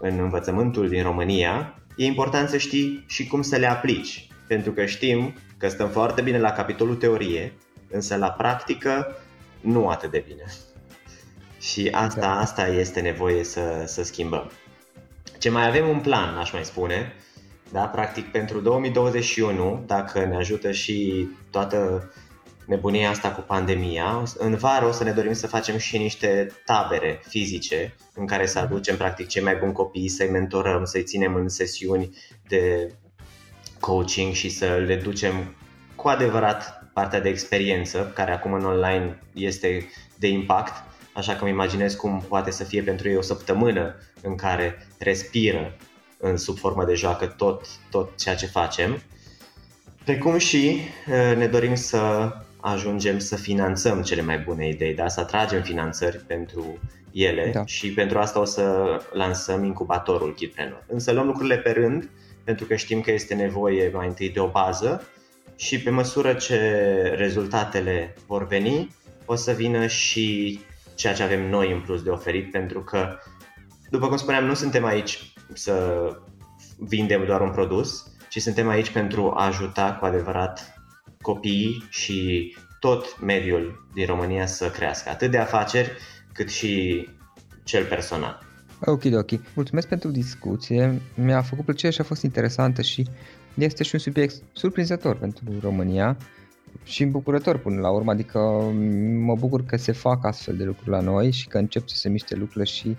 în 0.00 0.18
învățământul 0.18 0.88
din 0.88 1.02
România, 1.02 1.78
e 1.96 2.04
important 2.04 2.48
să 2.48 2.56
știi 2.56 3.04
și 3.08 3.26
cum 3.26 3.42
să 3.42 3.56
le 3.56 3.66
aplici. 3.66 4.28
Pentru 4.46 4.72
că 4.72 4.84
știm 4.84 5.34
că 5.56 5.68
stăm 5.68 5.88
foarte 5.88 6.22
bine 6.22 6.38
la 6.38 6.52
capitolul 6.52 6.94
teorie, 6.94 7.52
însă 7.90 8.16
la 8.16 8.30
practică 8.30 9.16
nu 9.60 9.88
atât 9.88 10.10
de 10.10 10.24
bine. 10.26 10.44
Și 11.64 11.88
asta, 11.92 12.20
da. 12.20 12.38
asta 12.38 12.66
este 12.66 13.00
nevoie 13.00 13.44
să, 13.44 13.84
să 13.86 14.02
schimbăm. 14.02 14.50
Ce 15.38 15.50
mai 15.50 15.66
avem 15.66 15.88
un 15.88 16.00
plan, 16.00 16.36
aș 16.36 16.52
mai 16.52 16.64
spune, 16.64 17.12
da, 17.72 17.84
practic 17.84 18.30
pentru 18.30 18.60
2021, 18.60 19.82
dacă 19.86 20.24
ne 20.24 20.36
ajută 20.36 20.72
și 20.72 21.28
toată 21.50 22.12
nebunia 22.66 23.10
asta 23.10 23.30
cu 23.30 23.40
pandemia. 23.40 24.22
În 24.38 24.54
vară 24.54 24.86
o 24.86 24.92
să 24.92 25.04
ne 25.04 25.12
dorim 25.12 25.32
să 25.32 25.46
facem 25.46 25.76
și 25.76 25.98
niște 25.98 26.52
tabere 26.64 27.20
fizice 27.28 27.94
în 28.14 28.26
care 28.26 28.46
să 28.46 28.58
aducem 28.58 28.96
practic 28.96 29.26
cei 29.26 29.42
mai 29.42 29.56
buni 29.56 29.72
copii, 29.72 30.08
să-i 30.08 30.30
mentorăm, 30.30 30.84
să-i 30.84 31.02
ținem 31.02 31.34
în 31.34 31.48
sesiuni 31.48 32.16
de 32.48 32.92
coaching 33.80 34.32
și 34.32 34.48
să 34.48 34.66
le 34.86 34.96
ducem 34.96 35.54
cu 35.94 36.08
adevărat 36.08 36.90
partea 36.92 37.20
de 37.20 37.28
experiență, 37.28 38.12
care 38.14 38.32
acum 38.32 38.52
în 38.52 38.64
online 38.64 39.22
este 39.32 39.88
de 40.18 40.28
impact, 40.28 40.93
așa 41.14 41.34
că 41.34 41.42
îmi 41.42 41.52
imaginez 41.52 41.94
cum 41.94 42.24
poate 42.28 42.50
să 42.50 42.64
fie 42.64 42.82
pentru 42.82 43.08
ei 43.08 43.16
o 43.16 43.22
săptămână 43.22 43.94
în 44.22 44.34
care 44.34 44.86
respiră 44.98 45.76
în 46.18 46.36
sub 46.36 46.58
formă 46.58 46.84
de 46.84 46.94
joacă 46.94 47.26
tot, 47.26 47.66
tot 47.90 48.18
ceea 48.18 48.34
ce 48.34 48.46
facem. 48.46 49.02
Precum 50.04 50.38
și 50.38 50.80
eh, 51.06 51.36
ne 51.36 51.46
dorim 51.46 51.74
să 51.74 52.32
ajungem 52.60 53.18
să 53.18 53.36
finanțăm 53.36 54.02
cele 54.02 54.22
mai 54.22 54.38
bune 54.38 54.68
idei, 54.68 54.94
da? 54.94 55.08
să 55.08 55.20
atragem 55.20 55.62
finanțări 55.62 56.16
pentru 56.16 56.78
ele 57.12 57.50
da. 57.54 57.64
și 57.66 57.92
pentru 57.92 58.18
asta 58.18 58.40
o 58.40 58.44
să 58.44 58.96
lansăm 59.12 59.64
incubatorul 59.64 60.34
Kidpreneur. 60.34 60.84
Însă 60.86 61.12
luăm 61.12 61.26
lucrurile 61.26 61.56
pe 61.56 61.70
rând, 61.70 62.10
pentru 62.44 62.64
că 62.64 62.74
știm 62.74 63.00
că 63.00 63.12
este 63.12 63.34
nevoie 63.34 63.90
mai 63.92 64.06
întâi 64.06 64.30
de 64.30 64.40
o 64.40 64.48
bază 64.48 65.08
și 65.56 65.80
pe 65.80 65.90
măsură 65.90 66.32
ce 66.32 66.56
rezultatele 67.16 68.14
vor 68.26 68.46
veni, 68.46 68.94
o 69.24 69.34
să 69.34 69.52
vină 69.52 69.86
și 69.86 70.60
ceea 70.94 71.14
ce 71.14 71.22
avem 71.22 71.48
noi 71.48 71.72
în 71.72 71.80
plus 71.80 72.02
de 72.02 72.10
oferit, 72.10 72.50
pentru 72.50 72.82
că, 72.82 73.18
după 73.90 74.08
cum 74.08 74.16
spuneam, 74.16 74.44
nu 74.44 74.54
suntem 74.54 74.84
aici 74.84 75.32
să 75.52 76.06
vindem 76.78 77.24
doar 77.24 77.40
un 77.40 77.50
produs, 77.50 78.12
ci 78.28 78.40
suntem 78.40 78.68
aici 78.68 78.90
pentru 78.90 79.32
a 79.36 79.46
ajuta 79.46 79.96
cu 80.00 80.04
adevărat 80.04 80.74
copiii 81.20 81.86
și 81.90 82.56
tot 82.80 83.20
mediul 83.20 83.88
din 83.94 84.06
România 84.06 84.46
să 84.46 84.70
crească, 84.70 85.08
atât 85.10 85.30
de 85.30 85.38
afaceri 85.38 85.90
cât 86.32 86.50
și 86.50 87.08
cel 87.64 87.84
personal. 87.84 88.42
Ok, 88.80 89.02
ok. 89.12 89.30
Mulțumesc 89.54 89.88
pentru 89.88 90.10
discuție. 90.10 91.00
Mi-a 91.14 91.42
făcut 91.42 91.64
plăcere 91.64 91.92
și 91.92 92.00
a 92.00 92.04
fost 92.04 92.22
interesantă 92.22 92.82
și 92.82 93.06
este 93.54 93.82
și 93.82 93.94
un 93.94 94.00
subiect 94.00 94.34
surprinzător 94.52 95.16
pentru 95.16 95.44
România 95.60 96.16
și 96.82 97.02
îmbucurător 97.02 97.58
până 97.58 97.80
la 97.80 97.90
urmă, 97.90 98.10
adică 98.10 98.38
mă 99.18 99.34
bucur 99.34 99.64
că 99.64 99.76
se 99.76 99.92
fac 99.92 100.24
astfel 100.24 100.56
de 100.56 100.64
lucruri 100.64 100.90
la 100.90 101.00
noi 101.00 101.30
și 101.30 101.48
că 101.48 101.58
încep 101.58 101.88
să 101.88 101.96
se 101.96 102.08
miște 102.08 102.34
lucrurile 102.34 102.64
și, 102.64 102.96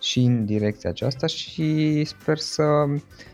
și 0.00 0.18
în 0.18 0.44
direcția 0.44 0.90
aceasta 0.90 1.26
și 1.26 2.04
sper 2.04 2.38
să, 2.38 2.64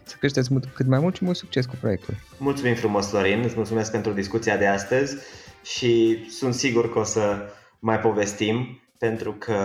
să 0.02 0.16
creșteți 0.18 0.48
mult, 0.52 0.64
cât 0.64 0.86
mai 0.86 0.98
mult 0.98 1.16
și 1.16 1.24
mult 1.24 1.36
succes 1.36 1.66
cu 1.66 1.74
proiectul. 1.80 2.14
Mulțumim 2.38 2.74
frumos, 2.74 3.08
Florin, 3.08 3.40
îți 3.44 3.56
mulțumesc 3.56 3.90
pentru 3.90 4.12
discuția 4.12 4.56
de 4.56 4.66
astăzi 4.66 5.16
și 5.62 6.18
sunt 6.28 6.54
sigur 6.54 6.92
că 6.92 6.98
o 6.98 7.04
să 7.04 7.36
mai 7.78 7.98
povestim 7.98 8.80
pentru 9.00 9.32
că 9.32 9.58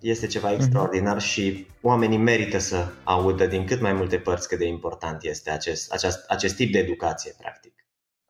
este 0.00 0.26
ceva 0.26 0.50
mhm. 0.50 0.56
extraordinar 0.56 1.20
și 1.20 1.66
oamenii 1.80 2.18
merită 2.18 2.58
să 2.58 2.88
audă 3.04 3.46
din 3.46 3.64
cât 3.64 3.80
mai 3.80 3.92
multe 3.92 4.16
părți 4.16 4.48
cât 4.48 4.58
de 4.58 4.66
important 4.66 5.22
este 5.24 5.50
acest, 5.50 5.92
acest, 5.92 6.24
acest 6.28 6.56
tip 6.56 6.72
de 6.72 6.78
educație, 6.78 7.34
practic. 7.38 7.71